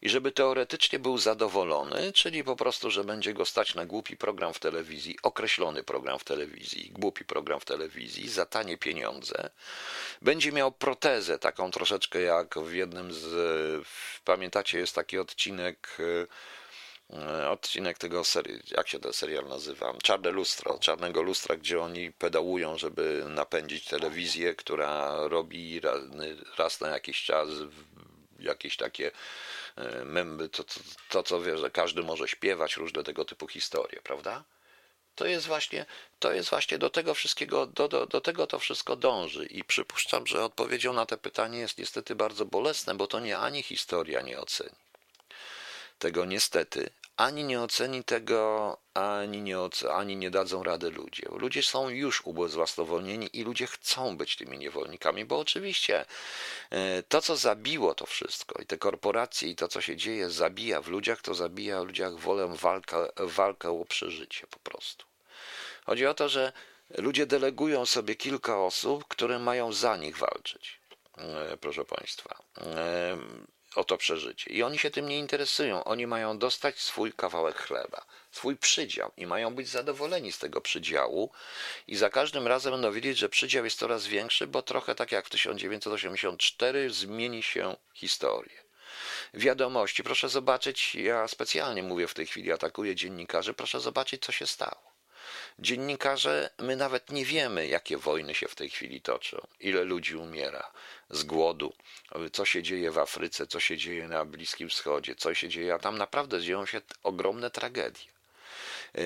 [0.02, 4.54] i żeby teoretycznie był zadowolony, czyli po prostu, że będzie go stać na głupi program
[4.54, 9.50] w telewizji, określony program w telewizji, głupi program w telewizji, za tanie pieniądze.
[10.22, 13.86] Będzie miał protezę, taką troszeczkę jak w jednym z.
[14.24, 16.26] Pamiętacie, jest taki odcinek e,
[17.50, 19.94] odcinek tego serii, jak się ten serial nazywa?
[20.02, 25.80] Czarne lustro, czarnego lustra, gdzie oni pedałują, żeby napędzić telewizję, która robi
[26.58, 27.48] raz na jakiś czas
[28.38, 29.10] jakieś takie
[29.76, 34.44] E, to, to, to co wie, że każdy może śpiewać, różne tego typu historie, prawda?
[35.14, 35.86] To jest właśnie,
[36.18, 40.26] to jest właśnie do tego wszystkiego, do, do, do tego to wszystko dąży i przypuszczam,
[40.26, 44.40] że odpowiedzią na to pytanie jest niestety bardzo bolesne, bo to nie ani historia nie
[44.40, 44.76] oceni.
[45.98, 49.56] Tego niestety, ani nie oceni tego, ani nie,
[49.92, 51.22] ani nie dadzą rady ludzie.
[51.30, 56.04] Ludzie są już ubezwłasnowolnieni i ludzie chcą być tymi niewolnikami, bo oczywiście
[56.70, 60.82] e, to, co zabiło to wszystko i te korporacje i to, co się dzieje, zabija
[60.82, 65.06] w ludziach, to zabija w ludziach wolę walkę, walkę o przeżycie po prostu.
[65.84, 66.52] Chodzi o to, że
[66.98, 70.80] ludzie delegują sobie kilka osób, które mają za nich walczyć.
[71.18, 73.18] E, proszę Państwa e,
[73.74, 74.50] o to przeżycie.
[74.50, 75.84] I oni się tym nie interesują.
[75.84, 81.30] Oni mają dostać swój kawałek chleba, swój przydział i mają być zadowoleni z tego przydziału.
[81.86, 85.26] I za każdym razem będą wiedzieć, że przydział jest coraz większy, bo trochę tak jak
[85.26, 88.62] w 1984 zmieni się historię.
[89.34, 94.46] Wiadomości, proszę zobaczyć, ja specjalnie mówię w tej chwili, atakuję dziennikarzy, proszę zobaczyć, co się
[94.46, 94.91] stało.
[95.58, 100.72] Dziennikarze, my nawet nie wiemy, jakie wojny się w tej chwili toczą, ile ludzi umiera
[101.10, 101.72] z głodu,
[102.32, 105.78] co się dzieje w Afryce, co się dzieje na Bliskim Wschodzie, co się dzieje, a
[105.78, 108.04] tam naprawdę dzieją się ogromne tragedie.
[108.94, 109.00] E,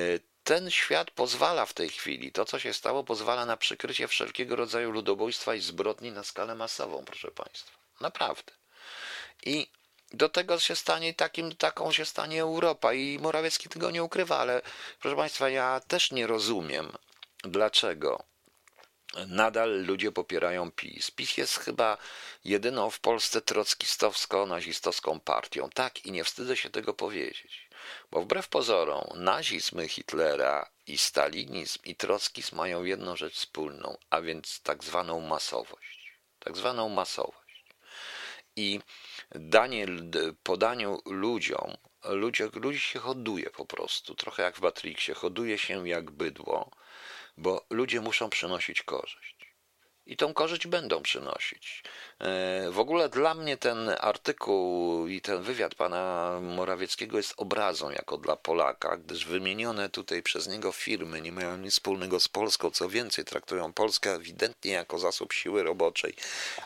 [0.45, 4.91] ten świat pozwala w tej chwili, to co się stało, pozwala na przykrycie wszelkiego rodzaju
[4.91, 7.79] ludobójstwa i zbrodni na skalę masową, proszę Państwa.
[8.01, 8.53] Naprawdę.
[9.47, 9.67] I
[10.13, 14.63] do tego się stanie takim, taką się stanie Europa i Morawiecki tego nie ukrywa, ale
[15.01, 16.93] proszę Państwa, ja też nie rozumiem,
[17.45, 18.25] dlaczego
[19.27, 21.11] nadal ludzie popierają PiS.
[21.11, 21.99] PiS jest chyba
[22.45, 25.71] jedyną w Polsce trockistowsko-nazistowską partią.
[25.71, 27.69] Tak, i nie wstydzę się tego powiedzieć.
[28.11, 34.61] Bo wbrew pozorom, nazizm Hitlera i stalinizm i trockizm mają jedną rzecz wspólną, a więc
[34.63, 36.21] tak zwaną masowość.
[36.39, 37.65] Tak zwaną masowość.
[38.57, 38.81] I
[39.39, 39.87] danie,
[40.43, 46.11] podaniu ludziom, ludzie, ludzi się hoduje po prostu, trochę jak w Matrixie, hoduje się jak
[46.11, 46.71] bydło,
[47.37, 49.36] bo ludzie muszą przynosić korzyść.
[50.07, 51.83] I tą korzyść będą przynosić.
[52.19, 58.19] E, w ogóle dla mnie ten artykuł i ten wywiad pana Morawieckiego jest obrazą jako
[58.19, 62.89] dla Polaka, gdyż wymienione tutaj przez niego firmy nie mają nic wspólnego z Polską, co
[62.89, 66.15] więcej traktują Polskę ewidentnie jako zasób siły roboczej,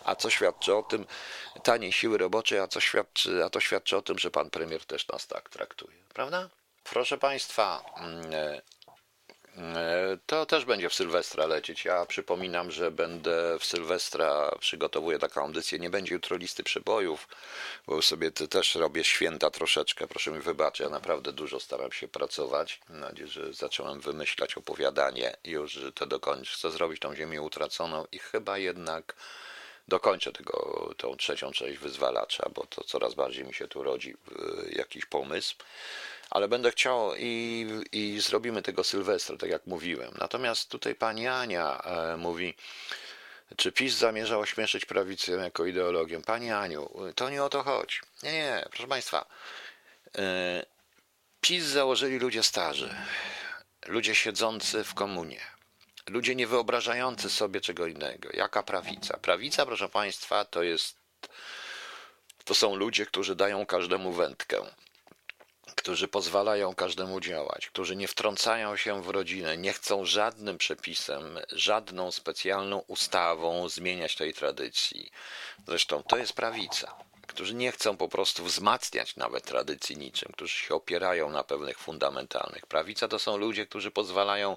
[0.05, 1.07] a co świadczy o tym,
[1.63, 5.09] taniej siły roboczej, a, co świadczy, a to świadczy o tym, że pan premier też
[5.09, 6.49] nas tak traktuje, prawda?
[6.85, 8.61] Proszę Państwa, mm, e,
[10.27, 11.85] to też będzie w Sylwestra lecieć.
[11.85, 17.29] Ja przypominam, że będę w Sylwestra, przygotowuję taką audycję, nie będzie jutro listy przebojów,
[17.87, 22.81] bo sobie też robię święta troszeczkę, proszę mi wybaczyć, ja naprawdę dużo staram się pracować.
[22.89, 26.53] Mam nadzieję, że zacząłem wymyślać opowiadanie już że to dokończę.
[26.55, 29.15] Chcę zrobić tą ziemię utraconą i chyba jednak
[29.89, 34.15] dokończę tego, tą trzecią część wyzwalacza, bo to coraz bardziej mi się tu rodzi
[34.73, 35.55] jakiś pomysł
[36.31, 40.15] ale będę chciał i, i zrobimy tego Sylwestra, tak jak mówiłem.
[40.19, 42.55] Natomiast tutaj pani Ania e, mówi,
[43.57, 46.21] czy PiS zamierza ośmieszyć prawicę jako ideologię?
[46.21, 47.99] Pani Aniu, to nie o to chodzi.
[48.23, 49.27] Nie, nie, proszę Państwa.
[50.19, 50.67] E,
[51.41, 52.95] PiS założyli ludzie starzy,
[53.87, 55.41] ludzie siedzący w komunie,
[56.07, 58.29] ludzie nie wyobrażający sobie czego innego.
[58.33, 59.19] Jaka prawica?
[59.19, 61.01] Prawica, proszę Państwa, to jest.
[62.45, 64.67] To są ludzie, którzy dają każdemu wędkę
[65.77, 72.11] którzy pozwalają każdemu działać, którzy nie wtrącają się w rodzinę, nie chcą żadnym przepisem, żadną
[72.11, 75.11] specjalną ustawą zmieniać tej tradycji.
[75.67, 77.10] Zresztą to jest prawica
[77.41, 82.67] którzy nie chcą po prostu wzmacniać nawet tradycji niczym, którzy się opierają na pewnych fundamentalnych.
[82.67, 84.57] Prawica to są ludzie, którzy pozwalają,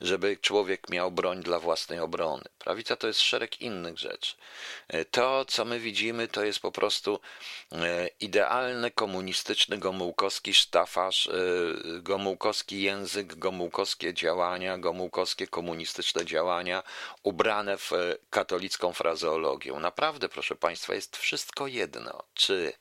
[0.00, 2.44] żeby człowiek miał broń dla własnej obrony.
[2.58, 4.36] Prawica to jest szereg innych rzeczy.
[5.10, 7.20] To, co my widzimy, to jest po prostu
[7.72, 11.32] e, idealny komunistyczny gomułkowski sztafaż, e,
[12.00, 16.82] gomułkowski język, gomułkowskie działania, gomułkowskie komunistyczne działania
[17.22, 19.72] ubrane w e, katolicką frazeologię.
[19.72, 22.72] Naprawdę, proszę Państwa, jest wszystko jedno jedno, czy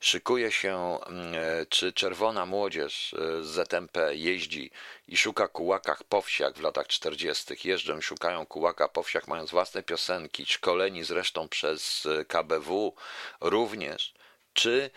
[0.00, 4.70] szykuje się, mm, e, czy czerwona młodzież e, z ZMP jeździ
[5.08, 7.68] i szuka kułakach po wsiach w latach 40.
[7.68, 12.94] Jeżdżą szukają kułaka po wsiach, mając własne piosenki, szkoleni zresztą przez e, KBW
[13.40, 14.14] również
[14.54, 14.90] czy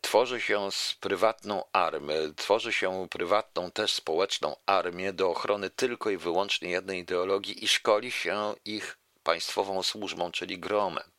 [0.00, 6.16] tworzy się z prywatną armię, tworzy się prywatną też społeczną armię do ochrony tylko i
[6.16, 11.10] wyłącznie jednej ideologii i szkoli się ich państwową służbą, czyli gromem.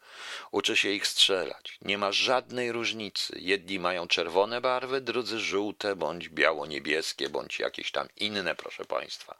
[0.51, 1.77] Uczy się ich strzelać.
[1.81, 3.39] Nie ma żadnej różnicy.
[3.39, 9.35] Jedni mają czerwone barwy, drudzy żółte, bądź biało-niebieskie, bądź jakieś tam inne, proszę Państwa.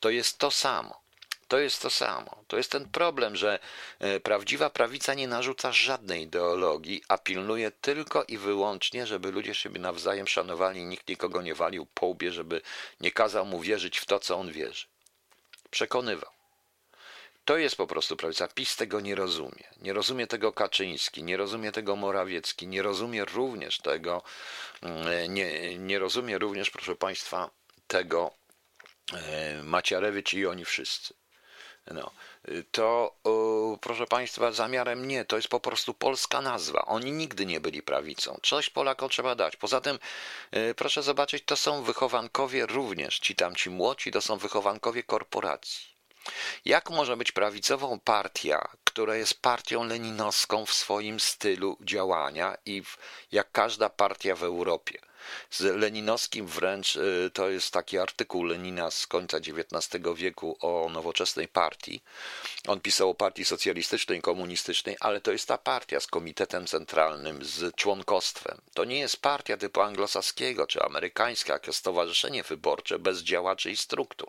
[0.00, 1.06] To jest to samo.
[1.48, 2.44] To jest to samo.
[2.48, 3.58] To jest ten problem, że
[3.98, 9.80] e, prawdziwa prawica nie narzuca żadnej ideologii, a pilnuje tylko i wyłącznie, żeby ludzie siebie
[9.80, 12.60] nawzajem szanowali, nikt nikogo nie walił po łbie, żeby
[13.00, 14.86] nie kazał mu wierzyć w to, co on wierzy.
[15.70, 16.35] Przekonywał.
[17.46, 18.48] To jest po prostu prawica.
[18.48, 19.64] PiS tego nie rozumie.
[19.80, 24.22] Nie rozumie tego Kaczyński, nie rozumie tego Morawiecki, nie rozumie również tego,
[24.82, 27.50] mm, nie, nie rozumie również, proszę Państwa,
[27.86, 28.30] tego
[29.12, 31.14] e, Maciarewicz i oni wszyscy.
[31.86, 32.10] No,
[32.70, 33.16] to
[33.80, 36.84] proszę Państwa, zamiarem nie, to jest po prostu polska nazwa.
[36.86, 38.40] Oni nigdy nie byli prawicą.
[38.42, 39.56] Coś Polakom trzeba dać.
[39.56, 39.98] Poza tym,
[40.50, 45.95] e, proszę zobaczyć, to są wychowankowie również, ci tam ci młodzi, to są wychowankowie korporacji.
[46.64, 52.98] Jak może być prawicową partia, która jest partią leninowską w swoim stylu działania i w,
[53.32, 54.98] jak każda partia w Europie?
[55.50, 61.48] Z leninowskim wręcz y, to jest taki artykuł Lenina z końca XIX wieku o nowoczesnej
[61.48, 62.02] partii.
[62.68, 67.74] On pisał o partii socjalistycznej komunistycznej, ale to jest ta partia z komitetem centralnym, z
[67.74, 68.60] członkostwem.
[68.74, 74.28] To nie jest partia typu anglosaskiego czy amerykańska, jak stowarzyszenie wyborcze bez działaczy i struktur.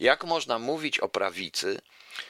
[0.00, 1.80] Jak można mówić o prawicy,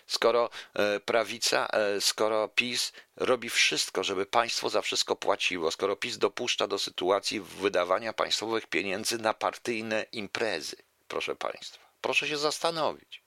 [0.06, 6.18] skoro e, prawica, e, skoro PiS robi wszystko, żeby państwo za wszystko płaciło, skoro PiS
[6.18, 10.76] dopuszcza do sytuacji wydawania państwowych pieniędzy na partyjne imprezy,
[11.08, 11.84] proszę państwa.
[12.00, 13.22] Proszę się zastanowić.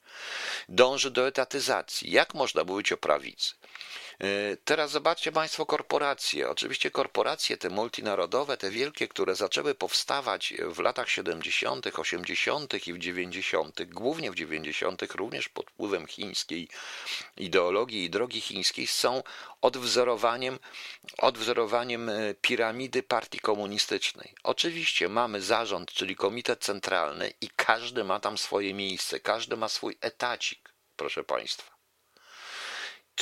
[0.70, 2.12] Dąży do etatyzacji.
[2.12, 3.56] Jak można mówić o prawicy?
[4.22, 6.50] E, teraz zobaczcie Państwo korporacje.
[6.50, 12.88] Oczywiście korporacje te multinarodowe, te wielkie, które zaczęły powstawać w latach 70., 80.
[12.88, 16.70] i w 90., głównie w 90., również pod wpływem chińskiej
[17.38, 19.24] ideologii i drogi chińskiej, są
[19.62, 20.60] odwzorowaniem,
[21.18, 24.34] odwzorowaniem e, piramidy partii komunistycznej.
[24.44, 29.98] Oczywiście mamy zarząd, czyli komitet centralny i każdy ma tam swoje miejsce, każdy ma swój
[30.02, 31.77] etacik, proszę Państwa.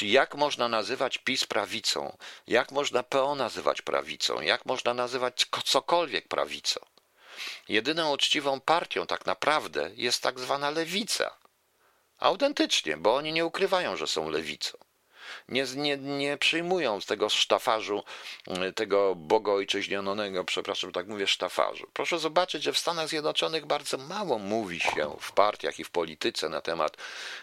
[0.02, 2.18] Jak można nazywać PiS prawicą?
[2.48, 4.42] Jak można PO nazywać prawicą?
[4.42, 6.80] Jak można nazywać cokolwiek prawicą?
[7.70, 11.38] Jedyną uczciwą partią tak naprawdę jest tak zwana lewica.
[12.20, 14.78] Autentycznie, bo oni nie ukrywają, że są lewicą.
[15.50, 18.04] Nie, nie, nie przyjmują z tego sztafarzu,
[18.68, 21.88] y, tego bogoojczyźnionego, przepraszam, tak mówię, sztafarzu.
[21.94, 26.50] Proszę zobaczyć, że w Stanach Zjednoczonych bardzo mało mówi się w partiach i w polityce
[26.50, 26.98] na temat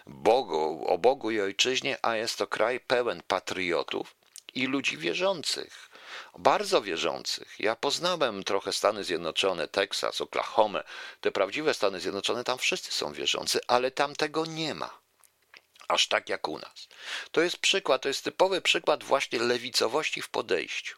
[0.07, 4.14] Bogu, o Bogu i ojczyźnie, a jest to kraj pełen patriotów
[4.55, 5.93] i ludzi wierzących
[6.39, 7.61] bardzo wierzących.
[7.61, 10.83] Ja poznałem trochę Stany Zjednoczone, Teksas, Oklahoma,
[11.20, 15.01] te prawdziwe Stany Zjednoczone, tam wszyscy są wierzący, ale tam tego nie ma.
[15.89, 16.89] Aż tak jak u nas.
[17.30, 20.97] To jest przykład, to jest typowy przykład właśnie lewicowości w podejściu.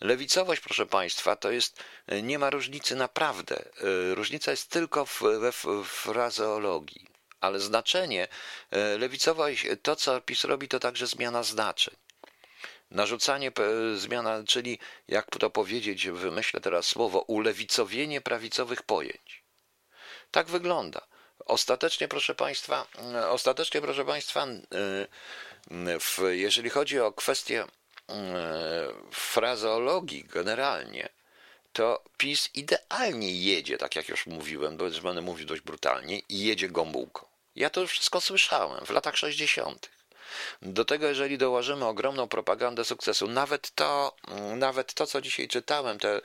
[0.00, 1.84] Lewicowość, proszę Państwa, to jest,
[2.22, 3.64] nie ma różnicy naprawdę.
[4.14, 5.52] Różnica jest tylko w, we
[5.84, 7.06] frazeologii.
[7.40, 8.28] Ale znaczenie,
[8.98, 11.94] lewicowość, to co PiS robi, to także zmiana znaczeń.
[12.90, 13.52] Narzucanie
[13.94, 19.44] zmiana, czyli jak to powiedzieć, wymyślę teraz słowo, ulewicowienie prawicowych pojęć.
[20.30, 21.06] Tak wygląda.
[21.46, 22.86] Ostatecznie, proszę Państwa,
[23.28, 24.46] ostatecznie, proszę Państwa,
[26.00, 27.66] w, jeżeli chodzi o kwestię
[29.10, 31.08] frazeologii generalnie,
[31.72, 36.68] to PiS idealnie jedzie, tak jak już mówiłem, bo będę mówił dość brutalnie, i jedzie
[36.68, 37.26] Gomułką.
[37.56, 39.90] Ja to już wszystko słyszałem w latach 60.
[40.62, 44.16] Do tego, jeżeli dołożymy ogromną propagandę sukcesu, nawet to,
[44.56, 46.20] nawet to co dzisiaj czytałem, te,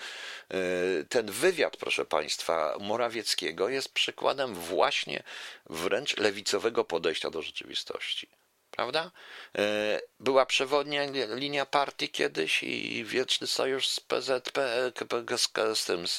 [0.53, 5.24] y, ten wywiad, proszę Państwa, Morawieckiego jest przykładem właśnie
[5.66, 8.28] wręcz lewicowego podejścia do rzeczywistości.
[8.72, 9.12] Prawda?
[9.60, 9.62] Y,
[10.20, 11.05] była przewodnia
[11.36, 14.91] linia partii kiedyś i wieczny sojusz z PZP,
[15.76, 16.18] z, tym, z,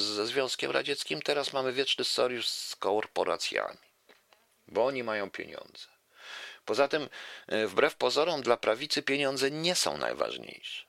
[0.00, 1.22] ze Związkiem Radzieckim.
[1.22, 3.78] Teraz mamy wieczny sojusz z korporacjami,
[4.68, 5.99] bo oni mają pieniądze.
[6.70, 7.08] Poza tym,
[7.46, 10.84] e, wbrew pozorom, dla prawicy pieniądze nie są najważniejsze.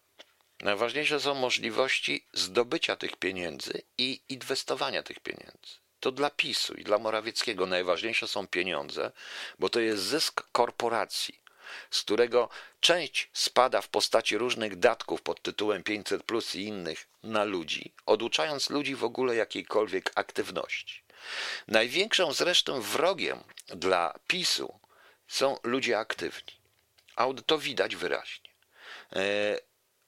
[0.59, 5.73] Najważniejsze są możliwości zdobycia tych pieniędzy i inwestowania tych pieniędzy.
[5.99, 9.11] To dla PiSu i dla Morawieckiego najważniejsze są pieniądze,
[9.59, 11.39] bo to jest zysk korporacji,
[11.91, 17.43] z którego część spada w postaci różnych datków pod tytułem 500 plus i innych na
[17.43, 21.03] ludzi, oduczając ludzi w ogóle jakiejkolwiek aktywności.
[21.67, 24.81] Największą zresztą wrogiem dla PiSu
[25.31, 26.53] są ludzie aktywni.
[27.15, 28.49] A to widać wyraźnie.
[29.13, 29.59] E,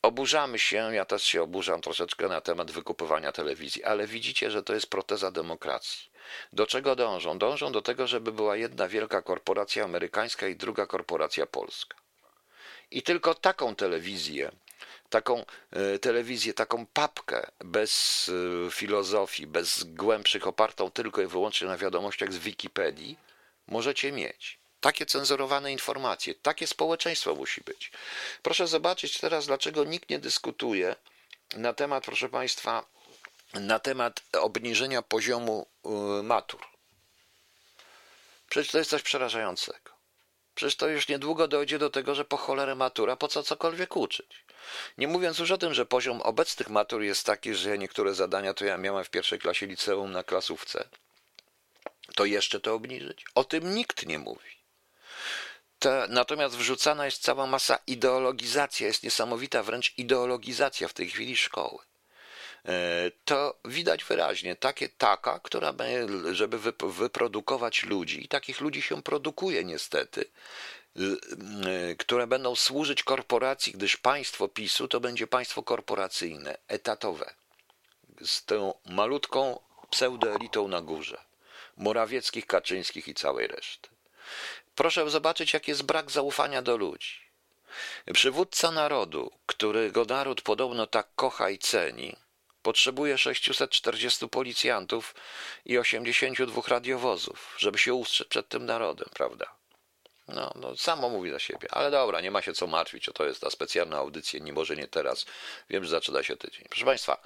[0.02, 4.74] oburzamy się, ja też się oburzam troszeczkę na temat wykupywania telewizji, ale widzicie, że to
[4.74, 6.12] jest proteza demokracji.
[6.54, 7.38] Do czego dążą?
[7.38, 11.98] Dążą do tego, żeby była jedna wielka korporacja amerykańska i druga korporacja polska.
[12.92, 14.52] I tylko taką telewizję,
[15.10, 18.32] taką e, telewizję, taką papkę bez
[18.68, 23.18] e, filozofii, bez głębszych, opartą tylko i wyłącznie na wiadomościach z Wikipedii,
[23.68, 24.63] możecie mieć.
[24.84, 27.92] Takie cenzurowane informacje, takie społeczeństwo musi być.
[28.42, 30.96] Proszę zobaczyć teraz, dlaczego nikt nie dyskutuje
[31.54, 32.86] na temat, proszę Państwa,
[33.54, 36.62] na temat obniżenia poziomu y, matur.
[38.50, 39.92] Przecież to jest coś przerażającego.
[40.56, 44.46] Przecież to już niedługo dojdzie do tego, że po cholerę matura, po co cokolwiek uczyć.
[44.98, 48.66] Nie mówiąc już o tym, że poziom obecnych matur jest taki, że niektóre zadania to
[48.66, 50.90] ja miałem w pierwszej klasie liceum na klasówce.
[52.16, 53.26] To jeszcze to obniżyć?
[53.36, 54.53] O tym nikt nie mówi
[56.10, 61.80] natomiast wrzucana jest cała masa ideologizacja, jest niesamowita wręcz ideologizacja w tej chwili szkoły.
[62.66, 65.74] E, to widać wyraźnie, takie taka, która
[66.32, 70.26] żeby wyprodukować ludzi, i takich ludzi się produkuje niestety,
[70.96, 77.34] e, które będą służyć korporacji, gdyż państwo PiSu to będzie państwo korporacyjne, etatowe,
[78.26, 79.60] z tą malutką
[79.90, 81.18] pseudoelitą na górze,
[81.78, 83.90] Morawieckich, Kaczyńskich i całej reszty.
[84.76, 87.24] Proszę zobaczyć, jaki jest brak zaufania do ludzi.
[88.14, 92.16] Przywódca narodu, którego naród podobno tak kocha i ceni,
[92.62, 95.16] potrzebuje 640 policjantów
[95.66, 99.46] i 82 radiowozów, żeby się ustrzec przed tym narodem, prawda?
[100.28, 101.68] No, no, samo mówi za siebie.
[101.72, 104.76] Ale dobra, nie ma się co martwić, o to jest ta specjalna audycja, nie może
[104.76, 105.26] nie teraz.
[105.70, 106.66] Wiem, że zaczyna się tydzień.
[106.70, 107.22] Proszę Państwa,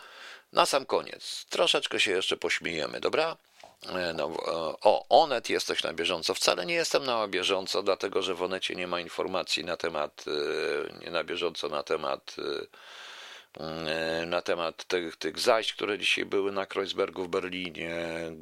[0.53, 3.37] na sam koniec, troszeczkę się jeszcze pośmiejemy, dobra?
[3.85, 4.25] E, no,
[4.81, 6.33] o, Onet jesteś na bieżąco.
[6.33, 11.03] Wcale nie jestem na bieżąco, dlatego że w Onecie nie ma informacji na temat, e,
[11.05, 12.67] nie na bieżąco na temat e,
[14.25, 17.91] na temat tych, tych zajść, które dzisiaj były na Kreuzbergu w Berlinie,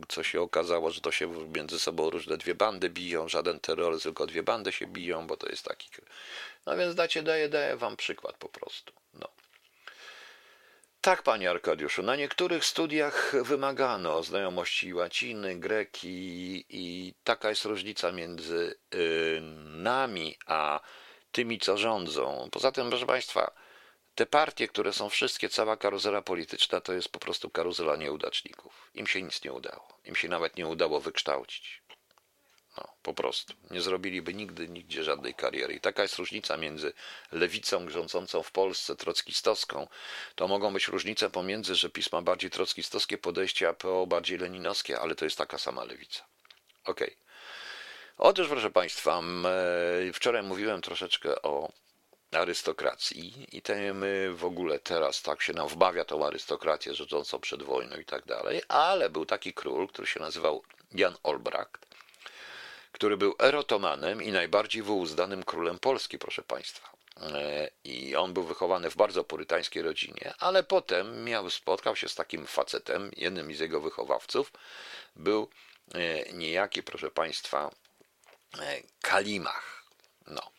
[0.07, 4.25] co się okazało, że to się między sobą różne dwie bandy biją, żaden terror, tylko
[4.25, 5.89] dwie bandy się biją, bo to jest taki...
[6.65, 8.93] No więc dacie, daję, daję wam przykład po prostu.
[11.05, 18.75] Tak, panie Arkadiuszu, na niektórych studiach wymagano znajomości łaciny, greki i taka jest różnica między
[18.93, 20.79] y, nami a
[21.31, 22.49] tymi, co rządzą.
[22.51, 23.51] Poza tym, proszę państwa,
[24.15, 28.91] te partie, które są wszystkie, cała karuzela polityczna, to jest po prostu karuzela nieudaczników.
[28.93, 29.99] Im się nic nie udało.
[30.05, 31.81] Im się nawet nie udało wykształcić.
[32.77, 33.53] No, po prostu.
[33.71, 35.73] Nie zrobiliby nigdy, nigdzie żadnej kariery.
[35.73, 36.93] I taka jest różnica między
[37.31, 39.87] lewicą rządzącą w Polsce, trockistowską.
[40.35, 45.15] To mogą być różnice pomiędzy, że pisma bardziej trockistowskie podejście, a PO bardziej leninowskie, ale
[45.15, 46.25] to jest taka sama lewica.
[46.85, 47.07] Okej.
[47.07, 47.25] Okay.
[48.17, 49.21] Otóż, proszę Państwa,
[50.13, 51.71] wczoraj mówiłem troszeczkę o
[52.31, 53.61] arystokracji i
[53.93, 58.25] my w ogóle teraz tak się nam wbawia tą arystokrację rządzącą przed wojną i tak
[58.25, 61.85] dalej, ale był taki król, który się nazywał Jan Olbracht,
[62.95, 66.89] który był erotomanem i najbardziej wyuzdanym królem Polski, proszę Państwa.
[67.21, 72.15] E, I on był wychowany w bardzo purytańskiej rodzinie, ale potem miał, spotkał się z
[72.15, 74.51] takim facetem, jednym z jego wychowawców
[75.15, 75.49] był
[75.93, 77.71] e, niejaki, proszę Państwa,
[78.59, 79.83] e, Kalimach.
[80.27, 80.51] No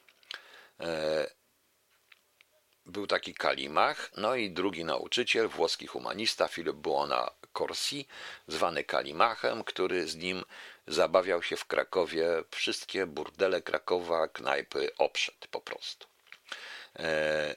[2.86, 8.06] był taki Kalimach, no i drugi nauczyciel, włoski humanista Filip Buona Corsi,
[8.48, 10.44] zwany Kalimachem, który z nim
[10.86, 16.06] zabawiał się w Krakowie, wszystkie burdele Krakowa, knajpy obszedł po prostu.
[16.98, 17.56] E,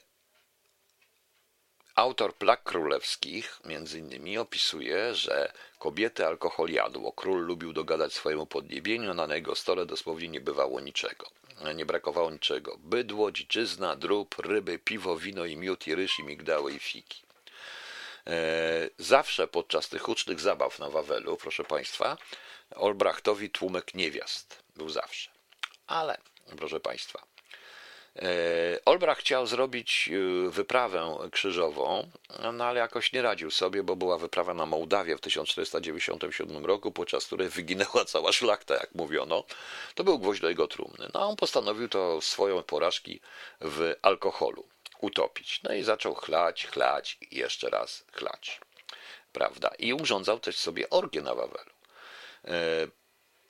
[1.94, 9.14] autor Plak Królewskich między innymi opisuje, że kobiety alkohol jadło, król lubił dogadać swojemu podniebieniu,
[9.14, 11.30] na jego stole dosłownie nie bywało niczego
[11.74, 12.76] nie brakowało niczego.
[12.78, 17.22] Bydło, dziczyzna, drób, ryby, piwo, wino i miód, i ryż, i migdały, i fiki.
[18.26, 22.16] E, zawsze podczas tych hucznych zabaw na Wawelu, proszę Państwa,
[22.74, 25.30] Olbrachtowi tłumek niewiast był zawsze.
[25.86, 26.18] Ale,
[26.56, 27.22] proszę Państwa,
[28.16, 32.10] E, Olbrach chciał zrobić e, wyprawę krzyżową,
[32.52, 37.26] no ale jakoś nie radził sobie, bo była wyprawa na Mołdawię w 1497 roku, podczas
[37.26, 39.44] której wyginęła cała szlachta, jak mówiono.
[39.94, 41.08] To był gwoźdź do jego trumny.
[41.14, 43.20] No a on postanowił to swoją porażki
[43.60, 44.68] w alkoholu
[45.00, 45.62] utopić.
[45.62, 48.60] No i zaczął chlać, chlać i jeszcze raz chlać.
[49.32, 49.70] Prawda?
[49.78, 51.70] I urządzał też sobie orgię na Wawelu.
[52.44, 52.86] E,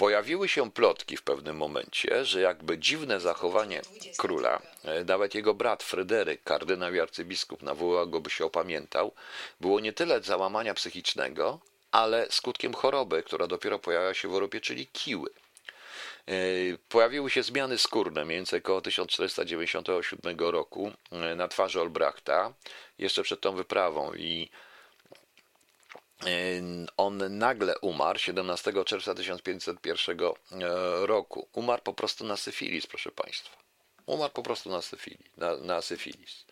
[0.00, 3.82] Pojawiły się plotki w pewnym momencie, że jakby dziwne zachowanie
[4.16, 9.12] króla, e, nawet jego brat Fryderyk, kardynał i arcybiskup, nawoływał go, by się opamiętał,
[9.60, 11.60] było nie tyle załamania psychicznego,
[11.92, 15.30] ale skutkiem choroby, która dopiero pojawiła się w Europie, czyli kiły.
[16.28, 16.32] E,
[16.88, 20.92] pojawiły się zmiany skórne mniej więcej około 1497 roku
[21.36, 22.52] na twarzy Olbrachta,
[22.98, 24.50] jeszcze przed tą wyprawą i
[26.96, 30.26] on nagle umarł 17 czerwca 1501 e,
[31.06, 31.48] roku.
[31.52, 33.56] Umarł po prostu na syfilis, proszę Państwa.
[34.06, 35.36] Umarł po prostu na syfilis.
[35.36, 36.44] Na, na syfilis.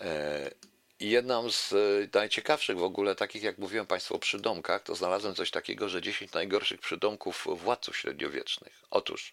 [0.00, 0.50] E,
[1.00, 1.76] I jedną z e,
[2.18, 6.32] najciekawszych w ogóle, takich jak mówiłem Państwu o przydomkach, to znalazłem coś takiego, że 10
[6.32, 8.82] najgorszych przydomków władców średniowiecznych.
[8.90, 9.32] Otóż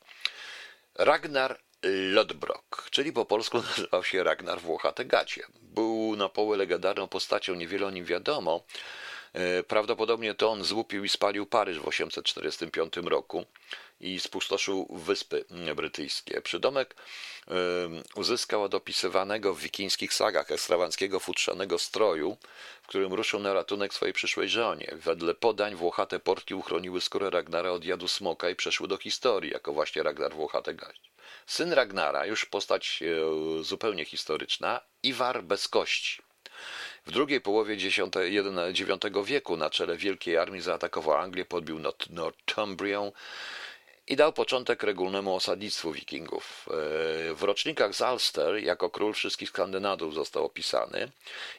[0.96, 5.44] Ragnar Lodbrok, czyli po polsku nazywał się Ragnar Włochate Gacie.
[5.62, 8.64] Był na poły legendarną postacią, niewiele o nim wiadomo,
[9.68, 13.46] prawdopodobnie to on złupił i spalił Paryż w 845 roku
[14.02, 16.42] i spustoszył Wyspy Brytyjskie.
[16.42, 16.96] Przydomek
[17.48, 17.54] e,
[18.16, 22.38] uzyskał od opisywanego w wikińskich sagach ekstrawanckiego futrzanego stroju,
[22.82, 24.92] w którym ruszył na ratunek swojej przyszłej żonie.
[24.92, 29.74] Wedle podań włochate portki uchroniły skórę Ragnara od jadu smoka i przeszły do historii, jako
[29.74, 31.12] właśnie Ragnar Włochate Gaść.
[31.46, 36.22] Syn Ragnara, już postać e, zupełnie historyczna, Iwar bez kości
[37.06, 38.00] w drugiej połowie IX
[39.26, 41.80] wieku na czele wielkiej armii zaatakował Anglię, podbił
[42.10, 43.12] Northumbrię
[44.08, 46.70] i dał początek regulnemu osadnictwu wikingów.
[46.70, 46.74] E,
[47.34, 51.12] w rocznikach z Ulster jako król wszystkich Skandynawów został opisany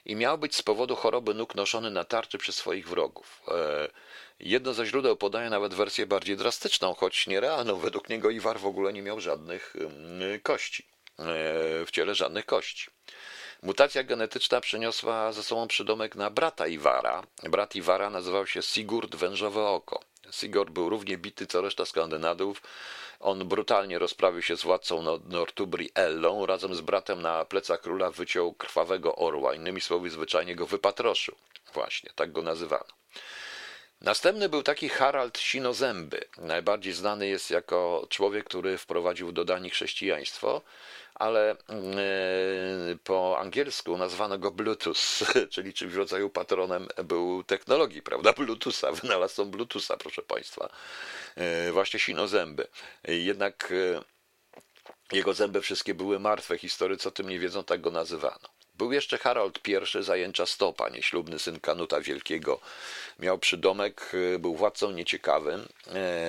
[0.04, 3.42] i miał być z powodu choroby nóg noszony na tarczy przez swoich wrogów.
[3.48, 3.88] E,
[4.40, 7.76] jedno ze źródeł podaje nawet wersję bardziej drastyczną, choć nierealną.
[7.76, 10.86] Według niego Iwar w ogóle nie miał żadnych mm, kości,
[11.18, 11.24] e,
[11.86, 12.90] w ciele żadnych kości.
[13.62, 17.22] Mutacja genetyczna przyniosła ze sobą przydomek na brata Iwara.
[17.42, 20.00] Brat Iwara nazywał się Sigurd Wężowe Oko.
[20.30, 22.62] Sigurd był równie bity co reszta Skandynawów.
[23.20, 26.46] On brutalnie rozprawił się z władcą Nortubri Ellą.
[26.46, 29.54] Razem z bratem na plecach króla wyciął krwawego orła.
[29.54, 31.34] Innymi słowy, zwyczajnie go wypatroszył.
[31.74, 32.92] Właśnie, tak go nazywano.
[34.02, 36.24] Następny był taki Harald Sinozęby.
[36.38, 40.62] Najbardziej znany jest jako człowiek, który wprowadził do Danii chrześcijaństwo
[41.14, 41.56] ale e,
[43.04, 48.32] po angielsku nazwano go Bluetooth, czyli czymś w rodzaju patronem był technologii, prawda?
[48.32, 50.68] Bluetootha, wynalazcą Bluetootha, proszę Państwa.
[51.36, 52.66] E, właśnie sinozęby.
[53.08, 58.48] Jednak e, jego zęby wszystkie były martwe, historycy o tym nie wiedzą, tak go nazywano.
[58.82, 62.60] Był jeszcze Harold I, zajęcza stopa, nieślubny syn Kanuta Wielkiego.
[63.18, 65.68] Miał przydomek, był władcą nieciekawym,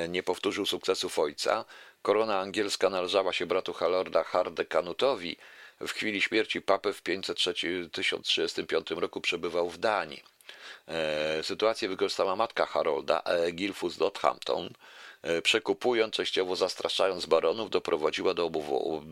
[0.09, 1.65] nie powtórzył sukcesów ojca,
[2.01, 5.37] Korona angielska należała się bratu Halorda Hardekanutowi.
[5.81, 10.23] W chwili śmierci papy w 535 roku przebywał w Danii.
[10.87, 13.23] E, sytuację wykorzystała matka Harolda,
[13.53, 14.69] Gilfus Dothampton,
[15.43, 18.51] przekupując, częściowo zastraszając baronów, doprowadziła do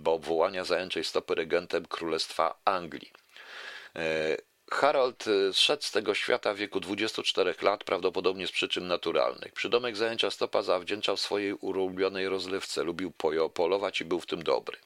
[0.06, 3.21] obwołania zajęczej stopy regentem Królestwa Anglii.
[4.72, 9.54] Harold zszedł z tego świata w wieku 24 lat, prawdopodobnie z przyczyn naturalnych.
[9.54, 13.12] Przydomek zajęcia stopa zawdzięczał swojej ulubionej rozlewce, lubił
[13.54, 14.78] polować i był w tym dobry.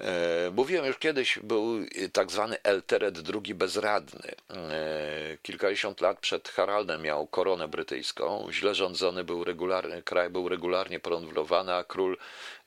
[0.00, 1.64] E, mówiłem już kiedyś, był
[2.12, 4.34] tak zwany Elteret II bezradny.
[4.50, 8.48] E, kilkadziesiąt lat przed Haraldem miał koronę brytyjską.
[8.50, 12.16] Źle rządzony był regularnie, kraj był regularnie porądlowany, a król,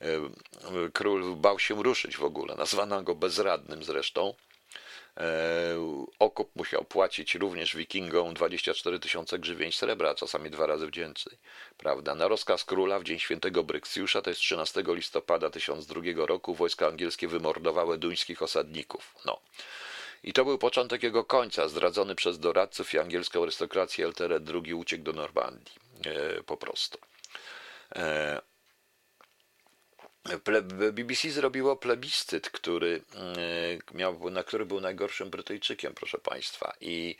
[0.00, 0.06] e,
[0.92, 2.54] król bał się ruszyć w ogóle.
[2.54, 4.34] Nazwano go bezradnym zresztą.
[5.16, 5.76] E,
[6.18, 11.38] okup musiał płacić również wikingom 24 tysiące grzywień srebra, czasami dwa razy więcej.
[11.78, 12.14] Prawda?
[12.14, 17.28] Na rozkaz króla w dzień świętego Bryksjusza, to jest 13 listopada 1002 roku, wojska angielskie
[17.28, 19.14] wymordowały duńskich osadników.
[19.24, 19.40] No.
[20.24, 25.04] I to był początek jego końca, zdradzony przez doradców i angielską arystokrację Elteret II uciekł
[25.04, 25.74] do Normandii.
[26.06, 26.98] E, po prostu.
[27.96, 28.40] E,
[30.92, 36.72] BBC zrobiło plebiscyt, który e, miał, na który był najgorszym Brytyjczykiem, proszę Państwa.
[36.80, 37.16] I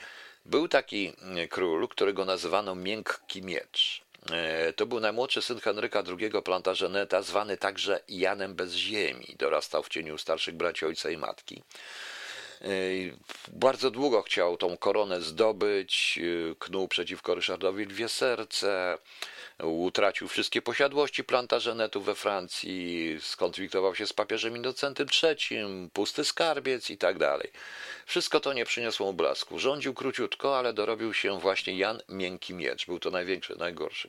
[0.47, 4.03] był taki e, król, którego nazywano Miękki Miecz.
[4.31, 9.37] E, to był najmłodszy syn Henryka II Plantageneta, zwany także Janem bez ziemi.
[9.39, 11.63] Dorastał w cieniu starszych braci ojca i matki.
[13.49, 16.21] Bardzo długo chciał tą koronę zdobyć,
[16.59, 18.99] knuł przeciwko Ryszardowi Lwie Serce,
[19.63, 26.99] utracił wszystkie posiadłości plantażenetów we Francji, skonfliktował się z papieżem Innocentym III, pusty skarbiec i
[26.99, 27.51] tak dalej.
[28.07, 29.59] Wszystko to nie przyniosło mu blasku.
[29.59, 32.87] Rządził króciutko, ale dorobił się właśnie Jan Miękki Miecz.
[32.87, 34.09] Był to największy, najgorszy.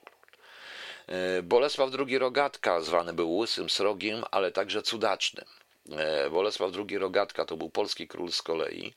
[1.08, 5.46] E, Bolesław II Rogatka, zwany był łysym srogiem, ale także cudacznym.
[5.92, 8.94] E, Bolesław II Rogatka to był polski król z kolei,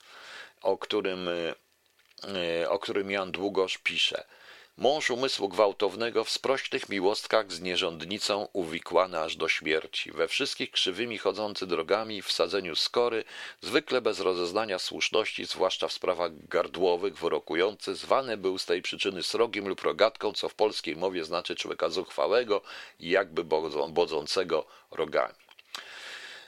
[0.62, 4.24] o którym, e, o którym Jan Długosz pisze–
[4.78, 11.18] Mąż umysłu gwałtownego w sprośnych miłostkach z nierządnicą uwikłany aż do śmierci, we wszystkich krzywymi
[11.18, 13.24] chodzący drogami, w sadzeniu skory,
[13.60, 19.68] zwykle bez rozeznania słuszności, zwłaszcza w sprawach gardłowych, wyrokujący, zwany był z tej przyczyny srogiem
[19.68, 22.62] lub rogatką, co w polskiej mowie znaczy człowieka zuchwałego
[23.00, 23.44] i jakby
[23.88, 25.45] bodzącego rogami.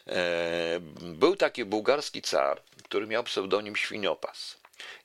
[0.09, 4.57] E, był taki bułgarski car, który miał pseudonim Świniopas.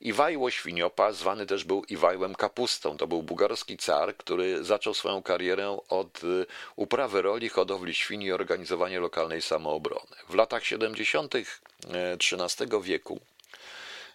[0.02, 2.98] Iwajło Świniopa zwany też był Iwajłem Kapustą.
[2.98, 6.46] To był bułgarski car, który zaczął swoją karierę od y,
[6.76, 10.16] uprawy roli, hodowli świni i organizowania lokalnej samoobrony.
[10.30, 11.34] W latach 70.
[11.36, 13.20] XIII e, wieku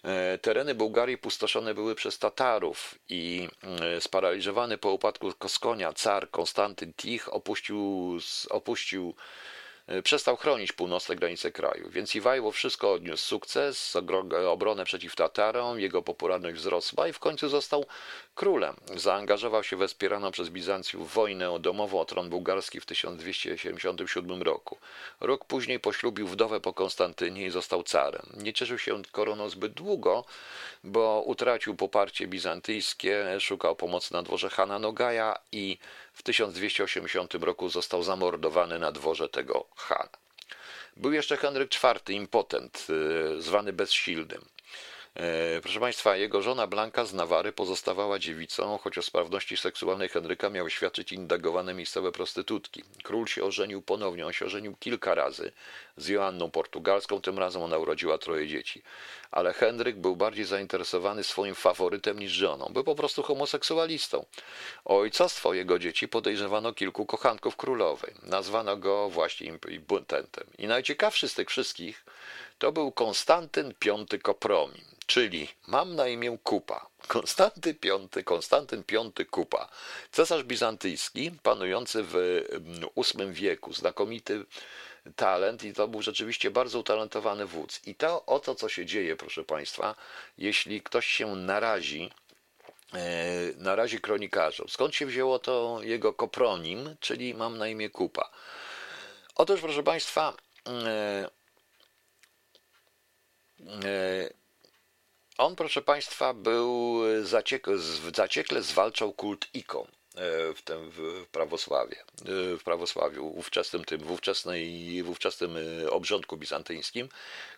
[0.03, 6.93] e, Tereny Bułgarii pustoszone były przez Tatarów i e, sparaliżowany po upadku Koskonia car Konstantyn
[6.93, 8.17] Tich opuścił,
[8.49, 9.58] opuścił E,
[10.03, 13.97] przestał chronić północne granice kraju, więc Iwajło wszystko odniósł sukces,
[14.47, 17.85] obronę przeciw Tatarom, jego popularność wzrosła i w końcu został
[18.35, 18.75] królem.
[18.95, 24.77] Zaangażował się we wspieraną przez Bizancjów wojnę domową o tron bułgarski w 1277 roku.
[25.19, 28.25] Rok później poślubił wdowę po Konstantynie i został carem.
[28.37, 30.25] Nie cieszył się koroną zbyt długo,
[30.83, 35.77] bo utracił poparcie bizantyjskie, szukał pomocy na dworze Hana Nogaja i
[36.19, 40.09] w 1280 roku został zamordowany na dworze tego Hana.
[40.97, 44.45] Był jeszcze Henryk IV, impotent, y, zwany bezsilnym.
[45.15, 50.49] E, proszę Państwa, jego żona Blanka z Nawary pozostawała dziewicą, choć o sprawności seksualnej Henryka
[50.49, 52.83] miały świadczyć indagowane miejscowe prostytutki.
[53.03, 55.51] Król się ożenił ponownie, on się ożenił kilka razy
[55.97, 58.83] z Joanną Portugalską, tym razem ona urodziła troje dzieci.
[59.31, 62.65] Ale Henryk był bardziej zainteresowany swoim faworytem niż żoną.
[62.73, 64.25] Był po prostu homoseksualistą.
[64.85, 68.13] O ojcostwo jego dzieci podejrzewano kilku kochanków królowej.
[68.23, 70.47] Nazwano go właśnie imputentem.
[70.57, 72.05] I najciekawszy z tych wszystkich
[72.59, 73.73] to był Konstantyn
[74.09, 76.89] V Kopromin, czyli mam na imię Kupa.
[77.07, 78.83] Konstanty V, Konstantyn
[79.17, 79.69] V Kupa,
[80.11, 82.13] cesarz bizantyjski, panujący w
[82.95, 84.45] VIII mm, wieku, znakomity
[85.15, 87.87] talent i to był rzeczywiście bardzo utalentowany wódz.
[87.87, 89.95] I to oto, co się dzieje, proszę Państwa,
[90.37, 92.11] jeśli ktoś się narazi
[92.93, 92.99] e,
[93.57, 94.69] narazi kronikarzom.
[94.69, 98.29] Skąd się wzięło to jego kopronim, czyli mam na imię Kupa?
[99.35, 100.33] Otóż, proszę Państwa,
[100.67, 101.29] e,
[103.83, 104.29] E,
[105.39, 107.67] on, proszę Państwa, był zaciek
[108.13, 114.11] zaciekle zwalczał kult ikon e, w tym w prawosławie, e, w prawosławiu, ówczesnym tym, w
[114.11, 115.55] ówczesnej, w ówczesnym
[115.89, 117.09] obrządku bizantyńskim,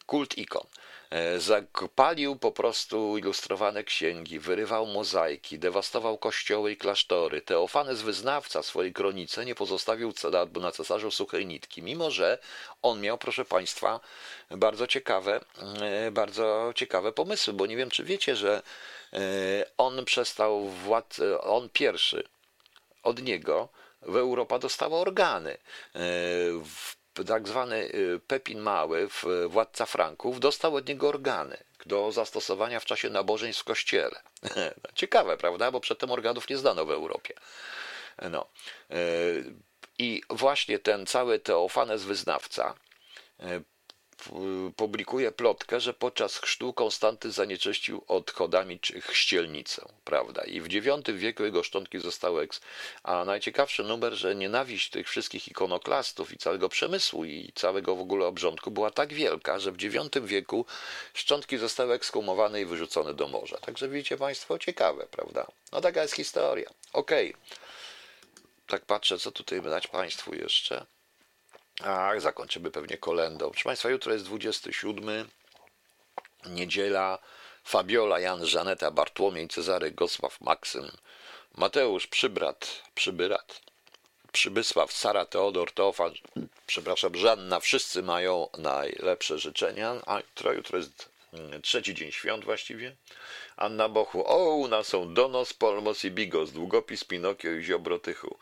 [0.05, 0.67] kult ikon.
[1.11, 7.41] E, zapalił po prostu ilustrowane księgi, wyrywał mozaiki, dewastował kościoły i klasztory.
[7.41, 10.13] Teofanes wyznawca swojej kronice nie pozostawił
[10.61, 12.37] na cesarzu suchej nitki, mimo że
[12.81, 13.99] on miał, proszę Państwa,
[14.51, 15.39] bardzo ciekawe,
[15.81, 18.61] e, bardzo ciekawe pomysły, bo nie wiem, czy wiecie, że
[19.13, 19.19] e,
[19.77, 22.23] on przestał władz, on pierwszy
[23.03, 23.69] od niego
[24.01, 25.57] w Europa dostała organy.
[27.27, 27.91] Tak zwany
[28.27, 29.07] Pepin Mały,
[29.47, 34.21] władca Franków, dostał od niego organy do zastosowania w czasie nabożeństw w kościele.
[34.95, 35.71] Ciekawe, prawda?
[35.71, 37.33] Bo przedtem organów nie zdano w Europie.
[38.31, 38.45] No.
[39.99, 42.73] I właśnie ten cały Teofanes wyznawca
[44.75, 50.43] publikuje plotkę, że podczas chrztu Konstanty zanieczyścił odchodami czy chrzcielnicę, prawda?
[50.43, 52.61] I w IX wieku jego szczątki zostały eks...
[53.03, 58.25] A najciekawszy numer, że nienawiść tych wszystkich ikonoklastów i całego przemysłu i całego w ogóle
[58.25, 60.65] obrządku była tak wielka, że w IX wieku
[61.13, 63.57] szczątki zostały ekskumowane i wyrzucone do morza.
[63.57, 65.47] Także widzicie Państwo, ciekawe, prawda?
[65.71, 66.69] No taka jest historia.
[66.93, 67.29] Okej.
[67.29, 67.41] Okay.
[68.67, 70.85] Tak patrzę, co tutaj dać Państwu jeszcze.
[71.85, 73.49] Ach, zakończymy pewnie kolendą.
[73.49, 75.29] Proszę Państwa, jutro jest 27,
[76.45, 77.19] niedziela.
[77.63, 80.91] Fabiola, Jan, Żaneta, Bartłomiej, Cezary, Gosław, Maksym,
[81.57, 83.61] Mateusz, Przybrat, Przybyrat,
[84.31, 86.13] Przybysław, Sara, Teodor, Teofan,
[86.65, 92.95] przepraszam, Żanna, wszyscy mają najlepsze życzenia, a jutro, jutro jest mm, trzeci dzień świąt właściwie.
[93.61, 98.37] Anna Bochu, o, u nas są Donos, Polmos i Bigos, Długopis, Pinokio i Ziobrotychu.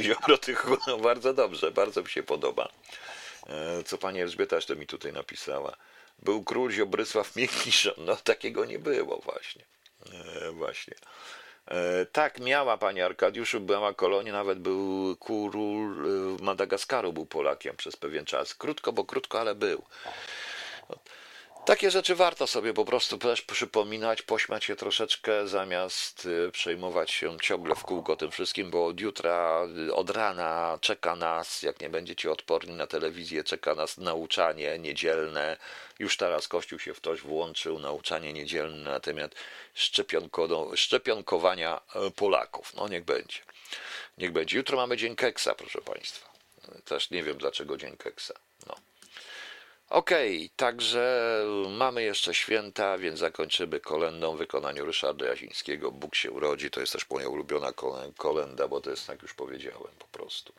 [0.00, 2.68] Ziobrotychu, no bardzo dobrze, bardzo mi się podoba.
[3.48, 5.76] E, co pani Elżbieta to mi tutaj napisała.
[6.22, 9.64] Był król Ziobrysław Miękniszon, no takiego nie było właśnie.
[10.12, 10.94] E, właśnie.
[11.66, 15.96] E, tak, miała pani Arkadiuszu, była kolonia, nawet był król
[16.40, 18.54] Madagaskaru, był Polakiem przez pewien czas.
[18.54, 19.82] Krótko, bo krótko, ale był.
[21.64, 27.36] Takie rzeczy warto sobie po prostu też przypominać, pośmiać się troszeczkę, zamiast y, przejmować się
[27.42, 31.90] ciągle w kółko tym wszystkim, bo od jutra, y, od rana czeka nas, jak nie
[31.90, 35.56] będziecie odporni na telewizję, czeka nas nauczanie niedzielne.
[35.98, 39.34] Już teraz Kościół się w toś włączył, nauczanie niedzielne na temat
[39.74, 42.74] szczepionko, szczepionkowania y, Polaków.
[42.74, 43.38] No niech będzie.
[44.18, 44.56] Niech będzie.
[44.56, 46.28] Jutro mamy Dzień Keksa, proszę Państwa.
[46.84, 48.34] Też nie wiem dlaczego Dzień Keksa.
[48.66, 48.74] No.
[49.94, 55.92] Okej, okay, także mamy jeszcze święta, więc zakończymy kolendą w wykonaniu Ryszarda Jazińskiego.
[55.92, 57.72] Bóg się urodzi, to jest też moja ulubiona
[58.16, 60.52] kolenda, bo to jest, tak już powiedziałem, po prostu.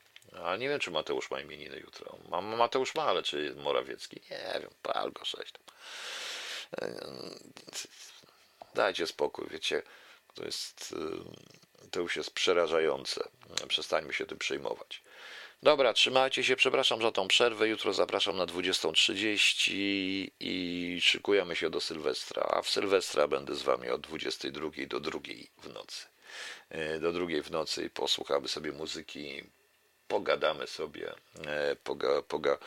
[0.44, 2.18] A nie wiem, czy Mateusz ma imieniny jutro.
[2.42, 4.22] Mateusz ma, ale czy Morawiecki?
[4.32, 5.54] Nie wiem, pal go sześć.
[8.76, 9.82] Dajcie spokój, wiecie,
[10.34, 10.96] to jest,
[11.92, 13.30] to już jest przerażające.
[13.68, 15.02] Przestańmy się tym przejmować.
[15.64, 17.68] Dobra, trzymajcie się, przepraszam za tą przerwę.
[17.68, 19.72] Jutro zapraszam na 20.30
[20.40, 22.44] i szykujemy się do Sylwestra.
[22.50, 25.20] A w Sylwestra będę z wami od 22 do 2
[25.58, 26.06] w nocy.
[26.70, 29.44] E, do drugiej w nocy posłuchamy sobie muzyki,
[30.08, 31.14] pogadamy sobie,
[31.46, 32.58] e, poga, poga,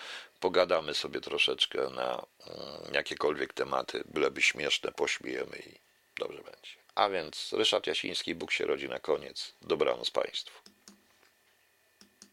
[0.40, 5.74] pogadamy sobie troszeczkę na mm, jakiekolwiek tematy, byleby śmieszne, pośmiejemy i
[6.18, 6.70] dobrze będzie.
[6.94, 9.54] A więc Ryszard Jasiński, Bóg się rodzi na koniec.
[9.62, 10.77] Dobranoc Państwu.